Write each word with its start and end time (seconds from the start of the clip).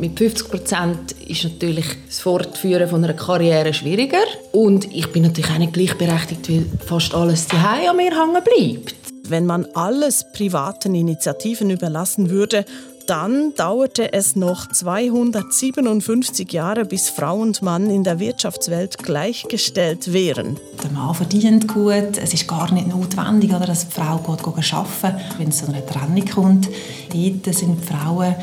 Mit 0.00 0.18
50 0.18 0.48
Prozent 0.48 1.12
ist 1.28 1.44
natürlich 1.44 1.84
das 2.06 2.20
Fortführen 2.20 2.88
von 2.88 3.04
einer 3.04 3.12
Karriere 3.12 3.74
schwieriger. 3.74 4.24
Und 4.50 4.90
ich 4.94 5.12
bin 5.12 5.24
natürlich 5.24 5.50
auch 5.50 5.58
nicht 5.58 5.74
gleichberechtigt, 5.74 6.48
weil 6.48 6.64
fast 6.86 7.12
alles 7.12 7.46
daheim 7.46 7.90
an 7.90 7.96
mir 7.98 8.10
hängen 8.10 8.42
bleibt. 8.42 8.94
Wenn 9.28 9.44
man 9.44 9.66
alles 9.74 10.24
privaten 10.32 10.94
Initiativen 10.94 11.68
überlassen 11.68 12.30
würde, 12.30 12.64
dann 13.08 13.52
dauerte 13.56 14.14
es 14.14 14.36
noch 14.36 14.68
257 14.68 16.50
Jahre, 16.50 16.86
bis 16.86 17.10
Frau 17.10 17.36
und 17.36 17.60
Mann 17.60 17.90
in 17.90 18.02
der 18.02 18.20
Wirtschaftswelt 18.20 18.96
gleichgestellt 18.98 20.14
wären. 20.14 20.56
Der 20.82 20.92
Mann 20.92 21.14
verdient 21.14 21.68
gut, 21.68 22.16
es 22.16 22.32
ist 22.32 22.48
gar 22.48 22.72
nicht 22.72 22.88
notwendig, 22.88 23.50
oder, 23.50 23.66
dass 23.66 23.86
die 23.86 23.92
Frau 23.92 24.16
geht 24.16 24.46
arbeiten 24.46 25.20
Wenn 25.36 25.48
es 25.48 25.58
zu 25.58 25.68
einer 25.68 25.84
Trennung 25.84 26.24
kommt, 26.24 26.68
dort 27.12 27.54
sind 27.54 27.80
die 27.82 27.86
Frauen 27.86 28.34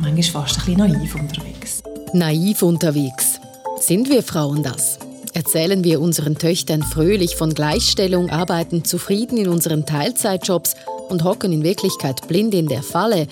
manchmal 0.00 0.44
fast 0.44 0.60
ein 0.60 0.76
bisschen 0.76 0.92
naiv 0.92 1.14
unterwegs. 1.14 1.82
Naiv 2.12 2.62
unterwegs. 2.62 3.40
Sind 3.80 4.08
wir 4.08 4.22
Frauen 4.22 4.62
das? 4.62 4.98
Erzählen 5.34 5.84
wir 5.84 6.00
unseren 6.00 6.36
Töchtern 6.36 6.82
fröhlich 6.82 7.36
von 7.36 7.54
Gleichstellung, 7.54 8.30
arbeiten 8.30 8.84
zufrieden 8.84 9.36
in 9.36 9.48
unseren 9.48 9.86
Teilzeitjobs 9.86 10.74
und 11.08 11.24
hocken 11.24 11.52
in 11.52 11.62
Wirklichkeit 11.62 12.26
blind 12.28 12.54
in 12.54 12.66
der 12.66 12.82
Falle? 12.82 13.26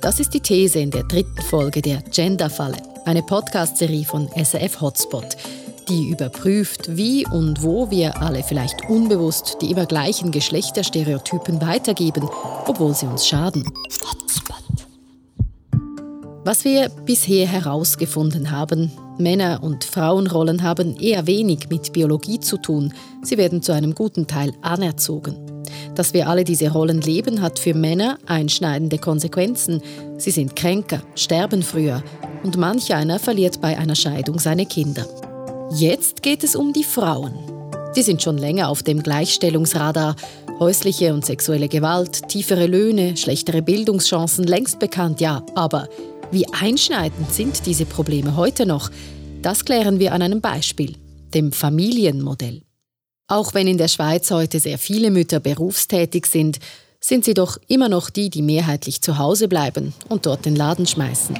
Das 0.00 0.20
ist 0.20 0.34
die 0.34 0.40
These 0.40 0.80
in 0.80 0.90
der 0.90 1.04
dritten 1.04 1.42
Folge 1.42 1.82
der 1.82 2.02
Gender-Falle, 2.12 2.76
eine 3.04 3.22
Podcast-Serie 3.22 4.04
von 4.04 4.28
SRF 4.28 4.80
Hotspot, 4.80 5.36
die 5.88 6.08
überprüft, 6.08 6.96
wie 6.96 7.26
und 7.26 7.62
wo 7.62 7.90
wir 7.90 8.20
alle 8.20 8.42
vielleicht 8.42 8.88
unbewusst 8.88 9.58
die 9.60 9.70
immer 9.70 9.86
gleichen 9.86 10.30
Geschlechterstereotypen 10.30 11.60
weitergeben, 11.60 12.28
obwohl 12.66 12.94
sie 12.94 13.06
uns 13.06 13.26
schaden. 13.26 13.64
Was 16.48 16.64
wir 16.64 16.88
bisher 16.88 17.46
herausgefunden 17.46 18.50
haben, 18.50 18.90
Männer- 19.18 19.62
und 19.62 19.84
Frauenrollen 19.84 20.62
haben 20.62 20.96
eher 20.96 21.26
wenig 21.26 21.68
mit 21.68 21.92
Biologie 21.92 22.40
zu 22.40 22.56
tun, 22.56 22.94
sie 23.20 23.36
werden 23.36 23.60
zu 23.60 23.72
einem 23.72 23.94
guten 23.94 24.26
Teil 24.26 24.54
anerzogen. 24.62 25.36
Dass 25.94 26.14
wir 26.14 26.26
alle 26.26 26.44
diese 26.44 26.70
Rollen 26.72 27.02
leben, 27.02 27.42
hat 27.42 27.58
für 27.58 27.74
Männer 27.74 28.16
einschneidende 28.24 28.96
Konsequenzen. 28.96 29.82
Sie 30.16 30.30
sind 30.30 30.56
kränker, 30.56 31.02
sterben 31.16 31.62
früher 31.62 32.02
und 32.42 32.56
manch 32.56 32.94
einer 32.94 33.18
verliert 33.18 33.60
bei 33.60 33.76
einer 33.76 33.94
Scheidung 33.94 34.38
seine 34.38 34.64
Kinder. 34.64 35.04
Jetzt 35.74 36.22
geht 36.22 36.44
es 36.44 36.56
um 36.56 36.72
die 36.72 36.84
Frauen. 36.84 37.34
Die 37.94 38.02
sind 38.02 38.22
schon 38.22 38.38
länger 38.38 38.70
auf 38.70 38.82
dem 38.82 39.02
Gleichstellungsradar. 39.02 40.16
Häusliche 40.60 41.12
und 41.12 41.26
sexuelle 41.26 41.68
Gewalt, 41.68 42.26
tiefere 42.28 42.66
Löhne, 42.66 43.18
schlechtere 43.18 43.60
Bildungschancen 43.60 44.44
längst 44.44 44.78
bekannt, 44.78 45.20
ja, 45.20 45.44
aber 45.54 45.88
wie 46.30 46.46
einschneidend 46.52 47.32
sind 47.32 47.64
diese 47.66 47.86
Probleme 47.86 48.36
heute 48.36 48.66
noch? 48.66 48.90
Das 49.40 49.64
klären 49.64 49.98
wir 49.98 50.12
an 50.12 50.22
einem 50.22 50.40
Beispiel, 50.40 50.96
dem 51.32 51.52
Familienmodell. 51.52 52.62
Auch 53.28 53.54
wenn 53.54 53.66
in 53.66 53.78
der 53.78 53.88
Schweiz 53.88 54.30
heute 54.30 54.60
sehr 54.60 54.78
viele 54.78 55.10
Mütter 55.10 55.40
berufstätig 55.40 56.26
sind, 56.26 56.58
sind 57.00 57.24
sie 57.24 57.34
doch 57.34 57.58
immer 57.68 57.88
noch 57.88 58.10
die, 58.10 58.28
die 58.30 58.42
mehrheitlich 58.42 59.00
zu 59.00 59.18
Hause 59.18 59.48
bleiben 59.48 59.94
und 60.08 60.26
dort 60.26 60.44
den 60.44 60.56
Laden 60.56 60.86
schmeißen. 60.86 61.38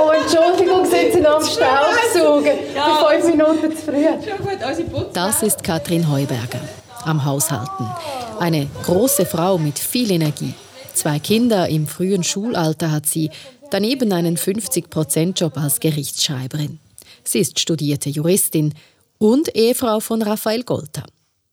Oh, 0.00 0.10
Entschuldigung, 0.10 0.86
sind 0.86 1.12
Sie 1.12 1.20
noch 1.20 1.36
am 1.36 1.97
Staubsaugen? 2.38 2.74
Ja, 2.74 2.96
Für 2.96 3.20
fünf 3.20 3.36
Minuten 3.36 3.76
zu 3.76 3.82
früh. 3.82 5.12
Das 5.12 5.42
ist 5.42 5.62
Katrin 5.62 6.10
Heuberger 6.10 6.60
am 7.04 7.24
Haushalten. 7.24 7.86
Eine 8.38 8.68
große 8.84 9.26
Frau 9.26 9.58
mit 9.58 9.78
viel 9.78 10.10
Energie. 10.10 10.54
Zwei 10.94 11.18
Kinder 11.18 11.68
im 11.68 11.86
frühen 11.86 12.24
Schulalter 12.24 12.90
hat 12.90 13.06
sie, 13.06 13.30
daneben 13.70 14.12
einen 14.12 14.36
50-Prozent-Job 14.36 15.56
als 15.56 15.80
Gerichtsschreiberin. 15.80 16.80
Sie 17.24 17.38
ist 17.38 17.58
studierte 17.58 18.10
Juristin 18.10 18.74
und 19.18 19.54
Ehefrau 19.54 20.00
von 20.00 20.22
Raphael 20.22 20.64
Golter. 20.64 21.04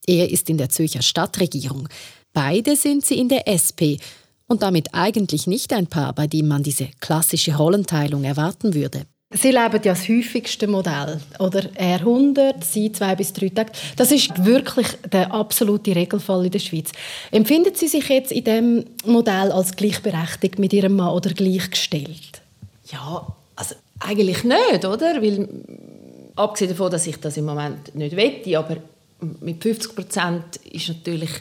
Er 0.07 0.29
ist 0.29 0.49
in 0.49 0.57
der 0.57 0.69
Zürcher 0.69 1.01
Stadtregierung. 1.01 1.89
Beide 2.33 2.75
sind 2.75 3.05
sie 3.05 3.19
in 3.19 3.29
der 3.29 3.47
SP 3.49 3.97
und 4.47 4.61
damit 4.61 4.93
eigentlich 4.93 5.47
nicht 5.47 5.73
ein 5.73 5.87
Paar, 5.87 6.13
bei 6.13 6.27
dem 6.27 6.47
man 6.47 6.63
diese 6.63 6.89
klassische 6.99 7.55
Rollenteilung 7.55 8.23
erwarten 8.23 8.73
würde. 8.73 9.05
Sie 9.35 9.51
leben 9.51 9.81
ja 9.83 9.93
das 9.93 10.07
häufigste 10.07 10.67
Modell, 10.67 11.19
oder? 11.39 11.63
Er 11.75 11.99
100, 11.99 12.63
sie 12.63 12.91
zwei 12.91 13.15
bis 13.15 13.33
drei 13.33 13.49
Tage. 13.49 13.71
Das 13.97 14.11
ist 14.11 14.45
wirklich 14.45 14.87
der 15.11 15.33
absolute 15.33 15.95
Regelfall 15.95 16.45
in 16.45 16.51
der 16.51 16.59
Schweiz. 16.59 16.91
Empfinden 17.31 17.75
Sie 17.75 17.87
sich 17.87 18.07
jetzt 18.07 18.31
in 18.31 18.43
diesem 18.45 18.85
Modell 19.05 19.51
als 19.51 19.75
gleichberechtigt 19.75 20.57
mit 20.57 20.71
Ihrem 20.71 20.95
Mann 20.95 21.09
oder 21.09 21.31
gleichgestellt? 21.31 22.41
Ja, 22.91 23.27
also 23.57 23.75
eigentlich 23.99 24.43
nicht, 24.43 24.85
oder? 24.85 25.21
Weil, 25.21 25.49
abgesehen 26.35 26.71
davon, 26.71 26.91
dass 26.91 27.05
ich 27.05 27.17
das 27.17 27.35
im 27.35 27.45
Moment 27.45 27.93
nicht 27.93 28.15
wette, 28.15 28.57
aber 28.57 28.77
mit 29.41 29.61
50 29.61 29.95
Prozent 29.95 30.57
ist 30.71 30.87
natürlich 30.87 31.31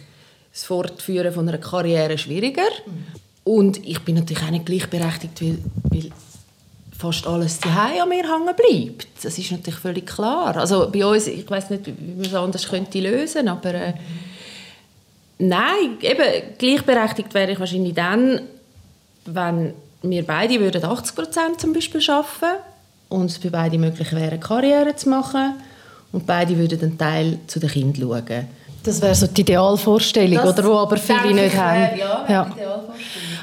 das 0.52 0.64
Fortführen 0.64 1.32
von 1.32 1.48
einer 1.48 1.58
Karriere 1.58 2.18
schwieriger. 2.18 2.62
Mhm. 2.86 3.04
Und 3.44 3.86
ich 3.86 4.00
bin 4.00 4.14
natürlich 4.14 4.42
auch 4.42 4.50
nicht 4.50 4.66
gleichberechtigt, 4.66 5.42
weil, 5.42 5.58
weil 5.90 6.10
fast 6.96 7.26
alles 7.26 7.58
daheim 7.60 8.02
an 8.02 8.08
mir 8.08 8.22
hängen 8.22 8.54
bleibt. 8.56 9.08
Das 9.22 9.38
ist 9.38 9.50
natürlich 9.50 9.78
völlig 9.78 10.06
klar. 10.06 10.56
Also 10.56 10.90
bei 10.90 11.04
uns, 11.04 11.26
ich 11.26 11.48
weiß 11.48 11.70
nicht, 11.70 11.86
wie 11.86 12.14
man 12.14 12.24
es 12.24 12.34
anders 12.34 12.68
könnte 12.68 13.00
lösen, 13.00 13.48
aber 13.48 13.74
äh, 13.74 13.94
nein, 15.38 15.98
eben 16.00 16.56
gleichberechtigt 16.58 17.34
wäre 17.34 17.52
ich 17.52 17.60
wahrscheinlich 17.60 17.94
dann, 17.94 18.40
wenn 19.26 19.74
wir 20.02 20.24
beide 20.24 20.60
würden 20.60 20.84
80 20.84 21.14
Prozent 21.14 21.60
zum 21.60 21.72
Beispiel 21.72 22.00
schaffen 22.00 22.50
und 23.08 23.26
es 23.26 23.38
für 23.38 23.50
beide 23.50 23.78
möglich 23.78 24.12
wäre, 24.12 24.38
Karriere 24.38 24.94
zu 24.94 25.08
machen 25.08 25.54
und 26.12 26.26
beide 26.26 26.56
würden 26.56 26.80
einen 26.80 26.98
Teil 26.98 27.38
zu 27.46 27.58
den 27.58 27.70
Kindern 27.70 28.08
schauen. 28.08 28.46
Das 28.84 29.00
wäre 29.00 29.14
so 29.14 29.26
die 29.26 29.40
Idealvorstellung, 29.40 30.44
das 30.44 30.58
oder 30.58 30.68
wo 30.68 30.74
aber 30.74 30.98
viele 30.98 31.32
nicht 31.32 31.56
haben. 31.56 31.98
Ja, 31.98 32.26
ja. 32.28 32.54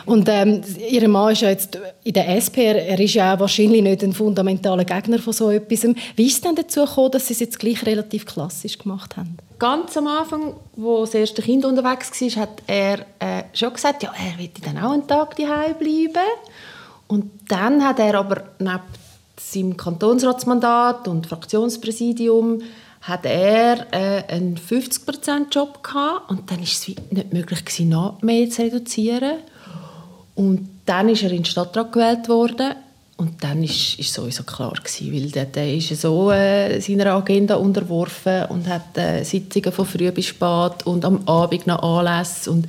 Und 0.05 0.29
ähm, 0.29 0.61
Ihr 0.89 1.07
Mann 1.07 1.33
ist 1.33 1.41
ja 1.41 1.49
jetzt 1.49 1.79
in 2.03 2.13
der 2.13 2.29
SP, 2.37 2.65
er 2.65 2.99
ist 2.99 3.13
ja 3.15 3.33
auch 3.33 3.39
wahrscheinlich 3.39 3.81
nicht 3.81 4.03
ein 4.03 4.13
fundamentaler 4.13 4.85
Gegner 4.85 5.19
von 5.19 5.33
so 5.33 5.49
etwas. 5.49 5.83
Wie 6.15 6.27
ist 6.27 6.35
es 6.35 6.41
denn 6.41 6.55
dazu 6.55 6.85
gekommen, 6.85 7.11
dass 7.11 7.27
Sie 7.27 7.33
es 7.33 7.39
jetzt 7.39 7.57
gleich 7.57 7.83
relativ 7.85 8.25
klassisch 8.25 8.77
gemacht 8.77 9.17
haben? 9.17 9.37
Ganz 9.57 9.97
am 9.97 10.07
Anfang, 10.07 10.53
wo 10.75 11.01
das 11.01 11.13
erste 11.15 11.41
Kind 11.41 11.65
unterwegs 11.65 12.21
war, 12.21 12.43
hat 12.43 12.61
er 12.67 12.99
äh, 13.19 13.43
schon 13.53 13.73
gesagt, 13.73 14.03
ja, 14.03 14.11
er 14.11 14.37
will 14.39 14.49
dann 14.63 14.77
auch 14.77 14.91
einen 14.91 15.07
Tag 15.07 15.35
daheim 15.37 15.75
bleiben. 15.75 16.27
Und 17.07 17.31
dann 17.47 17.83
hat 17.83 17.99
er 17.99 18.15
aber 18.15 18.43
neben 18.59 18.79
seinem 19.37 19.75
Kantonsratsmandat 19.75 21.07
und 21.07 21.27
Fraktionspräsidium 21.27 22.61
hat 23.01 23.25
er 23.25 23.87
äh, 23.91 24.23
einen 24.31 24.57
50%-Job 24.57 25.83
gehabt 25.83 26.29
und 26.29 26.51
dann 26.51 26.59
war 26.59 26.63
es 26.63 26.87
nicht 26.87 27.33
möglich 27.33 27.65
gewesen, 27.65 27.89
noch 27.89 28.21
mehr 28.21 28.49
zu 28.49 28.61
reduzieren. 28.61 29.39
Und 30.35 30.69
dann 30.85 31.09
ist 31.09 31.23
er 31.23 31.31
in 31.31 31.37
den 31.37 31.45
Stadtrat 31.45 31.91
gewählt 31.91 32.29
worden 32.29 32.75
und 33.17 33.43
dann 33.43 33.63
ist, 33.63 33.99
ist 33.99 34.13
sowieso 34.13 34.43
klar 34.43 34.73
gewesen, 34.73 35.13
weil 35.13 35.29
der, 35.29 35.45
der 35.45 35.75
ist 35.75 35.89
so 36.01 36.31
äh, 36.31 36.79
seiner 36.79 37.13
Agenda 37.13 37.55
unterworfen 37.55 38.45
und 38.45 38.67
hat 38.67 38.97
äh, 38.97 39.23
Sitzungen 39.23 39.71
von 39.71 39.85
früh 39.85 40.11
bis 40.11 40.27
spät 40.27 40.85
und 40.85 41.05
am 41.05 41.27
Abend 41.27 41.67
noch 41.67 41.83
Anlässe 41.83 42.49
und 42.49 42.67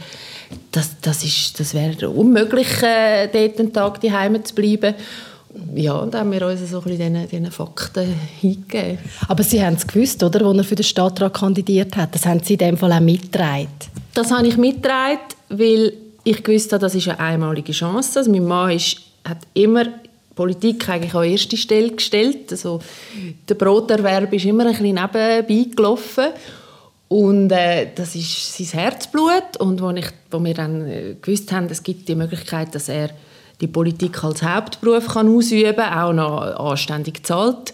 das, 0.70 1.00
das, 1.00 1.20
das 1.56 1.74
wäre 1.74 2.10
unmöglich, 2.10 2.82
äh, 2.82 3.28
dort 3.28 3.60
einen 3.60 3.72
Tag 3.72 4.00
daheim 4.00 4.44
zu 4.44 4.54
bleiben. 4.54 4.94
Ja, 5.74 5.94
und 5.94 6.14
haben 6.14 6.32
wir 6.32 6.46
uns 6.46 6.60
so 6.70 6.78
ein 6.78 6.84
bisschen 6.84 7.12
diesen, 7.12 7.28
diesen 7.28 7.50
Fakten 7.50 8.14
hingegeben. 8.40 8.98
Aber 9.28 9.42
Sie 9.42 9.62
haben 9.62 9.74
es 9.74 9.86
gewusst, 9.86 10.22
oder, 10.22 10.46
als 10.46 10.58
er 10.58 10.64
für 10.64 10.74
den 10.74 10.84
Stadtrat 10.84 11.34
kandidiert 11.34 11.96
hat. 11.96 12.14
Das 12.14 12.24
haben 12.24 12.40
Sie 12.42 12.54
in 12.54 12.58
dem 12.58 12.76
Fall 12.76 12.92
auch 12.92 13.00
mitgetragen? 13.00 13.68
Das 14.14 14.30
habe 14.30 14.46
ich 14.46 14.56
mitgetragen, 14.56 15.20
weil 15.48 15.92
ich 16.24 16.42
gewusst 16.42 16.72
habe, 16.72 16.80
das 16.80 16.94
ist 16.94 17.08
eine 17.08 17.18
einmalige 17.18 17.72
Chance. 17.72 18.18
Also 18.18 18.30
mein 18.30 18.44
Mann 18.44 18.70
ist, 18.70 18.98
hat 19.24 19.38
immer 19.54 19.86
Politik 20.34 20.88
eigentlich 20.88 21.14
an 21.14 21.24
erste 21.24 21.56
Stelle 21.56 21.90
gestellt. 21.90 22.50
Also, 22.50 22.80
der 23.48 23.54
Broterwerb 23.54 24.32
ist 24.32 24.44
immer 24.44 24.64
ein 24.64 24.72
bisschen 24.72 24.94
nebenbei 24.94 25.74
gelaufen. 25.74 26.26
Und 27.08 27.52
äh, 27.52 27.88
das 27.94 28.14
ist 28.14 28.56
sein 28.56 28.80
Herzblut. 28.80 29.58
Und 29.58 29.82
als 29.82 30.12
wir 30.32 30.54
dann 30.54 30.86
äh, 30.86 31.16
gewusst 31.20 31.52
haben, 31.52 31.66
es 31.70 31.82
gibt 31.82 32.08
die 32.08 32.14
Möglichkeit, 32.14 32.74
dass 32.74 32.88
er 32.88 33.10
die 33.62 33.68
Politik 33.68 34.22
als 34.24 34.42
Hauptberuf 34.42 35.06
kann 35.06 35.34
ausüben 35.34 35.76
kann, 35.76 35.98
auch 35.98 36.12
noch 36.12 36.70
anständig 36.70 37.24
zahlt, 37.24 37.72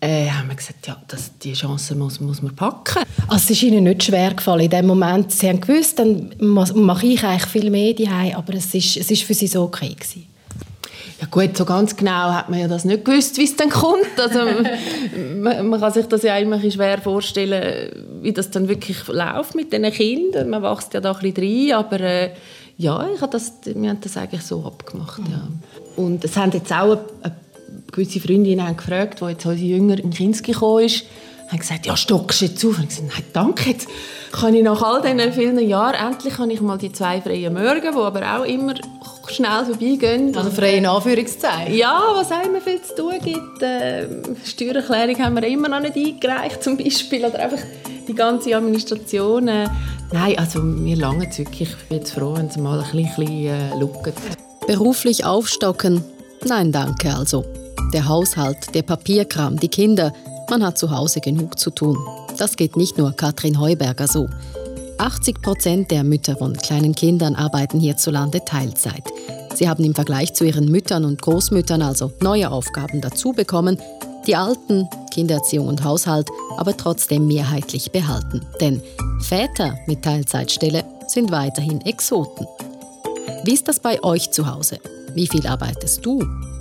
äh, 0.00 0.28
haben 0.28 0.48
wir 0.48 0.56
gesagt, 0.56 0.88
ja, 0.88 1.00
das, 1.06 1.38
die 1.38 1.52
Chance 1.52 1.94
muss, 1.94 2.20
muss 2.20 2.42
man 2.42 2.56
packen. 2.56 3.04
Also 3.28 3.44
es 3.44 3.50
ist 3.50 3.62
Ihnen 3.62 3.84
nicht 3.84 4.02
schwer 4.02 4.34
gefallen 4.34 4.62
in 4.62 4.70
dem 4.70 4.86
Moment. 4.88 5.30
Sie 5.30 5.48
haben 5.48 5.60
gewusst, 5.60 6.00
dann 6.00 6.34
mache 6.40 7.06
ich 7.06 7.22
eigentlich 7.22 7.46
viel 7.46 7.70
mehr 7.70 7.94
daheim, 7.94 8.34
aber 8.34 8.54
es 8.54 8.74
ist, 8.74 8.96
es 8.96 9.10
ist 9.12 9.22
für 9.22 9.34
Sie 9.34 9.46
so 9.46 9.62
okay 9.62 9.90
gewesen. 9.90 10.26
Ja, 11.20 11.28
gut, 11.30 11.56
so 11.56 11.64
ganz 11.64 11.94
genau 11.94 12.32
hat 12.32 12.50
man 12.50 12.58
ja 12.58 12.66
das 12.66 12.84
nicht 12.84 13.04
gewusst, 13.04 13.38
wie 13.38 13.44
es 13.44 13.54
dann 13.54 13.70
kommt. 13.70 14.18
Also, 14.18 14.40
man, 15.36 15.68
man, 15.68 15.80
kann 15.80 15.92
sich 15.92 16.06
das 16.06 16.24
ja 16.24 16.36
immer 16.36 16.58
schwer 16.68 16.98
vorstellen, 16.98 17.92
wie 18.22 18.32
das 18.32 18.50
dann 18.50 18.68
wirklich 18.68 19.06
läuft 19.06 19.54
mit 19.54 19.72
den 19.72 19.88
Kindern. 19.92 20.50
Man 20.50 20.64
wächst 20.64 20.94
ja 20.94 21.00
da 21.00 21.12
ein 21.12 21.32
bisschen 21.32 21.70
rein, 21.70 21.78
aber 21.78 22.00
äh, 22.00 22.30
ja, 22.82 23.08
ich 23.14 23.20
habe 23.20 23.32
das, 23.32 23.52
wir 23.64 23.90
haben 23.90 24.00
das 24.00 24.16
eigentlich 24.16 24.42
so 24.42 24.64
abgemacht. 24.64 25.22
Ja. 25.30 25.48
Und 25.96 26.24
es 26.24 26.36
haben 26.36 26.50
jetzt 26.52 26.72
auch 26.72 26.92
eine, 26.92 27.00
eine 27.22 27.36
gewisse 27.90 28.20
Freundinnen 28.20 28.76
gefragt, 28.76 29.22
wo 29.22 29.28
jetzt 29.28 29.46
unsere 29.46 29.68
Jünger 29.68 29.98
in 29.98 30.10
Kinski 30.10 30.52
gekommen 30.52 30.84
ist, 30.84 31.04
haben 31.48 31.58
gesagt, 31.58 31.86
ja, 31.86 31.96
stockst 31.96 32.40
du 32.40 32.46
jetzt 32.46 32.64
auf? 32.64 32.78
Und 32.78 32.84
ich 32.84 32.88
gesagt, 32.88 33.12
nein, 33.12 33.24
danke, 33.32 33.70
jetzt 33.70 33.88
kann 34.32 34.54
ich 34.54 34.62
nach 34.62 34.82
all 34.82 35.02
diesen 35.02 35.32
vielen 35.32 35.58
Jahren, 35.68 35.94
endlich 35.94 36.34
kann 36.34 36.50
ich 36.50 36.60
mal 36.60 36.78
die 36.78 36.92
zwei 36.92 37.20
freien 37.20 37.54
Morgen, 37.54 37.80
die 37.80 37.98
aber 37.98 38.38
auch 38.38 38.44
immer 38.44 38.74
schnell 39.28 39.64
vorbeigehen. 39.64 40.36
Also 40.36 40.50
freie 40.50 40.88
Anführungszeichen. 40.88 41.74
Ja, 41.74 42.02
was 42.14 42.30
immer 42.30 42.60
viel 42.60 42.82
zu 42.82 42.94
tun 42.96 43.14
gibt. 43.22 43.62
Äh, 43.62 44.08
Steuererklärung 44.44 45.18
haben 45.22 45.36
wir 45.36 45.46
immer 45.46 45.68
noch 45.68 45.80
nicht 45.80 45.96
eingereicht 45.96 46.62
zum 46.62 46.76
Beispiel. 46.76 47.24
Oder 47.24 47.38
einfach 47.38 47.60
die 48.08 48.14
ganze 48.14 48.56
Administration. 48.56 49.48
Äh, 49.48 49.68
nein, 50.12 50.38
also 50.38 50.60
wir 50.62 50.96
lange 50.96 51.26
wirklich. 51.36 51.70
Ich 51.70 51.88
bin 51.88 51.98
jetzt 51.98 52.12
froh, 52.12 52.34
wenn 52.36 52.50
sie 52.50 52.60
mal 52.60 52.80
ein 52.80 52.90
bisschen 52.90 53.46
äh, 53.46 53.70
schauen. 53.70 54.12
Beruflich 54.66 55.24
aufstocken? 55.24 56.02
Nein, 56.44 56.72
danke 56.72 57.14
also. 57.14 57.44
Der 57.92 58.08
Haushalt, 58.08 58.74
der 58.74 58.82
Papierkram, 58.82 59.58
die 59.58 59.68
Kinder. 59.68 60.12
Man 60.50 60.64
hat 60.64 60.78
zu 60.78 60.90
Hause 60.90 61.20
genug 61.20 61.58
zu 61.58 61.70
tun. 61.70 61.96
Das 62.38 62.56
geht 62.56 62.76
nicht 62.76 62.98
nur 62.98 63.12
Katrin 63.12 63.58
Heuberger 63.58 64.06
so. 64.06 64.28
80 64.98 65.42
Prozent 65.42 65.90
der 65.90 66.04
Mütter 66.04 66.36
von 66.36 66.56
kleinen 66.56 66.94
Kindern 66.94 67.34
arbeiten 67.34 67.80
hierzulande 67.80 68.44
Teilzeit. 68.44 69.02
Sie 69.54 69.68
haben 69.68 69.84
im 69.84 69.94
Vergleich 69.94 70.34
zu 70.34 70.44
ihren 70.44 70.70
Müttern 70.70 71.04
und 71.04 71.20
Großmüttern 71.20 71.82
also 71.82 72.12
neue 72.20 72.50
Aufgaben 72.50 73.00
dazu 73.00 73.32
bekommen, 73.32 73.78
die 74.26 74.36
alten, 74.36 74.88
Kindererziehung 75.12 75.68
und 75.68 75.84
Haushalt, 75.84 76.28
aber 76.56 76.76
trotzdem 76.76 77.26
mehrheitlich 77.26 77.90
behalten. 77.90 78.40
Denn 78.60 78.82
Väter 79.20 79.78
mit 79.86 80.02
Teilzeitstelle 80.02 80.84
sind 81.06 81.30
weiterhin 81.30 81.80
Exoten. 81.82 82.46
Wie 83.44 83.54
ist 83.54 83.68
das 83.68 83.80
bei 83.80 84.02
euch 84.02 84.30
zu 84.30 84.46
Hause? 84.46 84.78
Wie 85.14 85.26
viel 85.26 85.46
arbeitest 85.46 86.04
du? 86.04 86.20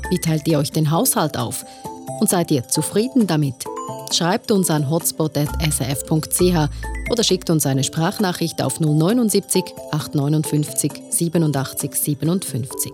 Wie 0.10 0.18
teilt 0.20 0.48
ihr 0.48 0.60
euch 0.60 0.72
den 0.72 0.92
Haushalt 0.92 1.38
auf? 1.38 1.66
Und 2.20 2.30
seid 2.30 2.52
ihr 2.52 2.68
zufrieden 2.68 3.28
damit? 3.28 3.56
Schreibt 4.12 4.52
uns 4.52 4.70
an 4.70 4.90
hotspot.srf.ch 4.90 6.70
oder 7.12 7.24
schickt 7.24 7.50
uns 7.50 7.66
eine 7.66 7.84
Sprachnachricht 7.84 8.62
auf 8.62 8.80
079 8.80 9.64
859 9.92 10.92
87 11.10 11.96
57. 11.96 12.92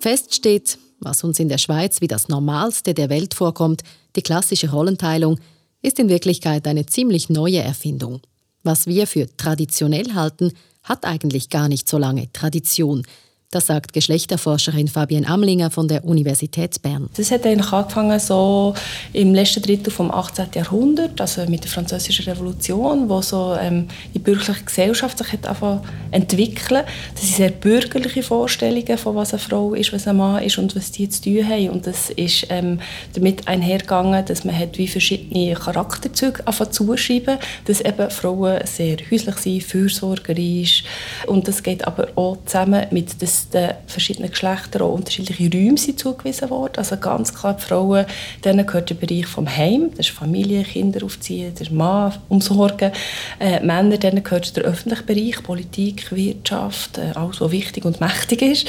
Fest 0.00 0.34
steht, 0.34 0.78
was 1.04 1.24
uns 1.24 1.38
in 1.38 1.48
der 1.48 1.58
Schweiz 1.58 2.00
wie 2.00 2.08
das 2.08 2.28
Normalste 2.28 2.94
der 2.94 3.10
Welt 3.10 3.34
vorkommt, 3.34 3.82
die 4.16 4.22
klassische 4.22 4.70
Rollenteilung, 4.70 5.38
ist 5.82 5.98
in 5.98 6.08
Wirklichkeit 6.08 6.66
eine 6.66 6.86
ziemlich 6.86 7.28
neue 7.28 7.60
Erfindung. 7.60 8.20
Was 8.62 8.86
wir 8.86 9.06
für 9.06 9.28
traditionell 9.36 10.14
halten, 10.14 10.52
hat 10.82 11.04
eigentlich 11.04 11.48
gar 11.48 11.68
nicht 11.68 11.88
so 11.88 11.98
lange 11.98 12.32
Tradition. 12.32 13.04
Das 13.52 13.66
sagt 13.66 13.92
Geschlechterforscherin 13.92 14.88
Fabienne 14.88 15.28
Amlinger 15.28 15.70
von 15.70 15.86
der 15.86 16.06
Universität 16.06 16.80
Bern. 16.80 17.10
Das 17.18 17.30
hat 17.30 17.44
eigentlich 17.44 17.70
angefangen 17.70 18.18
so 18.18 18.72
im 19.12 19.34
letzten 19.34 19.60
Drittel 19.60 19.92
vom 19.92 20.10
18. 20.10 20.46
Jahrhundert, 20.54 21.20
also 21.20 21.44
mit 21.44 21.62
der 21.62 21.70
Französischen 21.70 22.24
Revolution, 22.24 23.10
wo 23.10 23.20
so 23.20 23.54
ähm, 23.60 23.88
die 24.14 24.20
bürgerliche 24.20 24.64
Gesellschaft 24.64 25.18
sich 25.18 25.34
hat 25.34 25.54
entwickeln. 26.12 26.84
Das 27.12 27.24
sind 27.24 27.36
sehr 27.36 27.50
bürgerliche 27.50 28.22
Vorstellungen 28.22 28.96
von 28.96 29.16
was 29.16 29.34
eine 29.34 29.40
Frau 29.40 29.74
ist, 29.74 29.92
was 29.92 30.08
ein 30.08 30.16
Mann 30.16 30.42
ist 30.42 30.56
und 30.56 30.74
was 30.74 30.90
die 30.90 31.10
zu 31.10 31.20
tun 31.20 31.46
haben. 31.46 31.68
Und 31.68 31.86
das 31.86 32.08
ist 32.08 32.46
ähm, 32.48 32.80
damit 33.12 33.46
einhergegangen, 33.48 34.24
dass 34.24 34.44
man 34.44 34.58
hat 34.58 34.78
wie 34.78 34.88
verschiedene 34.88 35.52
Charakterzüge 35.52 36.42
zuschreiben, 36.70 37.36
dass 37.66 37.82
eben 37.82 38.10
Frauen 38.10 38.60
sehr 38.64 38.96
häuslich 39.10 39.36
sind, 39.36 39.62
fürsorgerisch 39.62 40.84
und 41.26 41.48
das 41.48 41.62
geht 41.62 41.86
aber 41.86 42.08
auch 42.16 42.38
zusammen 42.46 42.86
mit 42.90 43.20
das 43.20 43.41
den 43.50 43.70
verschiedenen 43.86 44.30
Geschlechtern 44.30 44.82
auch 44.82 44.92
unterschiedliche 44.92 45.50
Räume 45.50 45.78
sind 45.78 45.98
zugewiesen 45.98 46.50
worden. 46.50 46.74
Also 46.76 46.96
ganz 46.96 47.32
klar, 47.32 47.54
die 47.54 47.62
Frauen, 47.62 48.06
denen 48.44 48.66
gehört 48.66 48.90
der 48.90 48.94
Bereich 48.94 49.26
vom 49.26 49.48
Heim, 49.48 49.90
das 49.90 50.08
ist 50.08 50.16
Familie, 50.16 50.62
Kinder 50.62 51.04
aufziehen, 51.04 51.54
der 51.54 51.72
Mann 51.72 52.14
umsorgen. 52.28 52.92
Äh, 53.38 53.60
Männer, 53.60 53.98
denen 53.98 54.22
gehört 54.22 54.56
der 54.56 54.64
öffentliche 54.64 55.02
Bereich, 55.02 55.42
Politik, 55.42 56.12
Wirtschaft, 56.12 56.98
äh, 56.98 57.12
alles, 57.14 57.40
was 57.40 57.50
wichtig 57.50 57.84
und 57.84 58.00
mächtig 58.00 58.42
ist. 58.42 58.68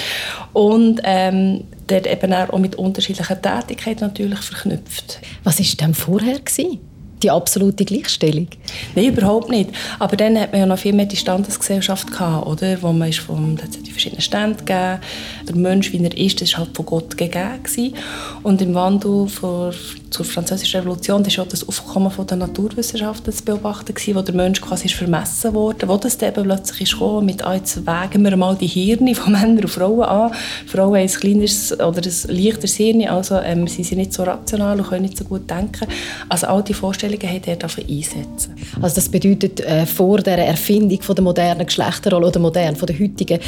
Und 0.54 1.02
ähm, 1.04 1.64
dort 1.88 2.08
eben 2.08 2.34
auch 2.34 2.58
mit 2.58 2.76
unterschiedlichen 2.76 3.42
Tätigkeiten 3.42 4.06
natürlich 4.06 4.40
verknüpft. 4.40 5.20
Was 5.44 5.60
war 5.60 5.66
denn 5.80 5.94
vorher? 5.94 6.40
Gewesen? 6.40 6.80
die 7.24 7.32
absolute 7.32 7.86
Gleichstellung? 7.86 8.48
Nein, 8.96 9.06
überhaupt 9.06 9.50
nicht. 9.50 9.72
Aber 10.00 10.16
dann 10.16 10.38
hat 10.40 10.52
man 10.52 10.62
ja 10.62 10.66
noch 10.66 10.78
viel 10.78 10.94
mehr 10.94 11.06
die 11.06 11.16
Standesgesellschaft 11.16 12.12
gehabt, 12.12 12.46
oder? 12.46 12.82
Wo 12.82 12.92
man 12.92 13.10
ist 13.10 13.20
vom, 13.20 13.58
verschiedenen 14.04 14.22
Stände 14.22 14.58
gegeben. 14.58 15.00
Der 15.48 15.56
Mensch, 15.56 15.94
wie 15.94 16.04
er 16.04 16.18
ist, 16.18 16.42
das 16.42 16.54
war 16.54 16.62
halt 16.62 16.76
von 16.76 16.86
Gott 16.86 17.18
gegeben. 17.18 17.64
Gewesen. 17.64 17.96
Und 18.44 18.62
im 18.62 18.74
Wandel 18.74 19.28
vor, 19.28 19.74
zur 20.10 20.26
Französischen 20.26 20.82
Revolution 20.82 21.26
war 21.26 21.44
auch 21.44 21.48
das 21.48 21.68
Aufkommen 21.68 22.12
von 22.12 22.28
der 22.28 22.38
Naturwissenschaften 22.38 23.34
zu 23.34 23.44
beobachten, 23.44 23.94
gewesen, 23.94 24.16
wo 24.16 24.22
der 24.22 24.36
Mensch 24.36 24.62
quasi 24.62 24.86
ist 24.86 24.96
vermessen 24.96 25.54
wurde. 25.54 25.88
Wo 25.88 25.98
das 25.98 26.22
eben 26.22 26.44
plötzlich 26.44 26.82
ist 26.82 26.94
gekommen, 26.94 27.26
mit 27.26 27.44
jetzt 27.54 27.86
wägen 27.86 28.24
wir 28.24 28.36
mal 28.36 28.56
die 28.56 28.68
Hirne 28.68 29.16
von 29.16 29.32
Männern 29.34 29.60
und 29.60 29.70
Frauen 29.70 30.04
an. 30.04 30.32
Frauen 30.68 30.96
haben 30.96 30.96
ein 30.96 31.08
kleineres 31.08 31.74
oder 31.74 32.02
ein 32.02 32.36
leichteres 32.36 32.76
Hirn, 32.76 33.08
also 33.08 33.40
ähm, 33.40 33.68
sie 33.68 33.84
sind 33.84 34.00
nicht 34.00 34.14
so 34.14 34.24
rational 34.24 34.80
und 34.80 34.88
können 34.88 35.04
nicht 35.04 35.18
so 35.18 35.24
gut 35.24 35.50
denken. 35.50 35.88
Also 36.30 36.48
all 36.48 36.64
die 36.64 36.74
Vorstellungen 36.74 37.04
Vorstellungen 37.04 37.28
haben, 37.28 37.60
dort 37.60 37.64
einsetzen. 37.64 38.56
Also 38.82 38.96
das 38.96 39.10
bedeutet, 39.10 39.60
äh, 39.62 39.86
vor 39.86 40.20
der 40.20 40.38
Erfindung 40.38 41.02
von 41.02 41.16
der 41.16 41.24
modernen 41.24 41.66
Geschlechterrolle 41.66 42.28
oder 42.28 42.40
modern 42.40 42.76
von 42.76 42.88
der 42.88 43.00
heutigen, 43.00 43.40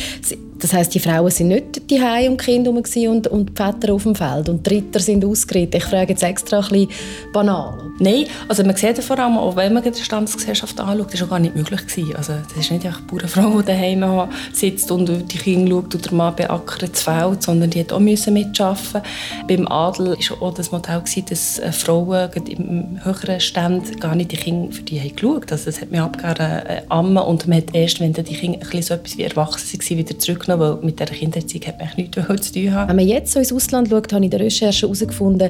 das 0.57 0.73
heißt, 0.73 0.93
die 0.95 0.99
Frauen 0.99 1.29
sind 1.29 1.49
nicht 1.49 1.89
die 1.89 2.01
Hause 2.01 2.29
und 2.29 2.39
die 2.39 2.45
Kinder 2.45 2.71
und, 2.71 3.27
und 3.27 3.49
die 3.49 3.61
Väter 3.61 3.93
auf 3.93 4.03
dem 4.03 4.15
Feld 4.15 4.47
und 4.49 4.65
die 4.65 4.75
Ritter 4.75 4.99
sind 4.99 5.25
ausgeritten. 5.25 5.77
Ich 5.77 5.83
frage 5.83 6.13
jetzt 6.13 6.23
extra 6.23 6.59
ein 6.59 6.69
bisschen 6.69 6.89
banal. 7.33 7.91
Nein, 7.99 8.25
also 8.47 8.63
man 8.63 8.75
sieht 8.75 8.97
ja 8.97 9.03
vor 9.03 9.19
allem, 9.19 9.37
auch 9.37 9.55
wenn 9.55 9.73
man 9.73 9.83
die 9.83 9.93
Standesgesellschaft 9.93 10.79
anschaut, 10.79 11.13
das 11.13 11.21
war 11.21 11.27
gar 11.27 11.39
nicht 11.39 11.55
möglich. 11.55 11.85
Gewesen. 11.85 12.15
Also 12.15 12.33
das 12.33 12.57
ist 12.57 12.71
nicht 12.71 12.85
einfach 12.85 12.99
eine 12.99 13.07
Bauernfrau, 13.07 13.61
die 13.61 13.65
daheim 13.65 14.29
sitzt 14.53 14.91
und 14.91 15.07
die 15.07 15.37
Kinder 15.37 15.71
schaut 15.71 15.95
und 15.95 16.05
der 16.05 16.13
Mann 16.13 16.35
beackert 16.35 16.93
das 16.93 17.03
Feld, 17.03 17.43
sondern 17.43 17.69
die 17.69 17.81
hat 17.81 17.91
auch 17.91 17.99
mitarbeiten. 17.99 19.01
Beim 19.47 19.67
Adel 19.67 20.17
war 20.17 20.41
auch 20.41 20.53
das 20.53 20.71
Modell, 20.71 21.01
dass 21.29 21.61
Frauen 21.71 22.29
im 22.47 22.99
höheren 23.03 23.39
Stand 23.39 23.99
gar 23.99 24.15
nicht 24.15 24.31
die 24.31 24.37
Kinder 24.37 24.71
für 24.71 24.83
die 24.83 24.99
haben 24.99 25.15
geschaut. 25.15 25.51
Also 25.51 25.65
das 25.65 25.81
hat 25.81 25.91
mir 25.91 26.03
abgegeben, 26.03 26.39
äh, 26.39 26.81
ammen 26.89 27.17
und 27.17 27.47
man 27.47 27.57
hat 27.57 27.73
erst, 27.73 27.99
wenn 27.99 28.13
die 28.13 28.23
Kinder 28.23 28.57
ein 28.57 28.59
bisschen 28.61 28.81
so 28.81 28.93
etwas 28.95 29.17
wie 29.17 29.23
erwachsen 29.23 29.79
waren, 29.79 29.97
wieder 29.97 30.19
zurückgenommen, 30.25 30.77
weil 30.77 30.85
mit 30.85 30.99
dieser 30.99 31.11
Kindererziehung 31.11 31.67
hat 31.67 31.79
man 31.79 31.89
nichts 31.95 32.47
zu 32.47 32.53
tun 32.53 32.73
haben. 32.73 32.89
Wenn 32.89 32.95
man 32.95 33.07
jetzt 33.07 33.31
so 33.31 33.39
ins 33.39 33.53
Ausland 33.53 33.89
schaut, 33.89 34.11
habe 34.11 34.25
ich 34.25 34.31
in 34.31 34.31
der 34.31 34.39
Recherche 34.39 34.81
herausgefunden, 34.81 35.49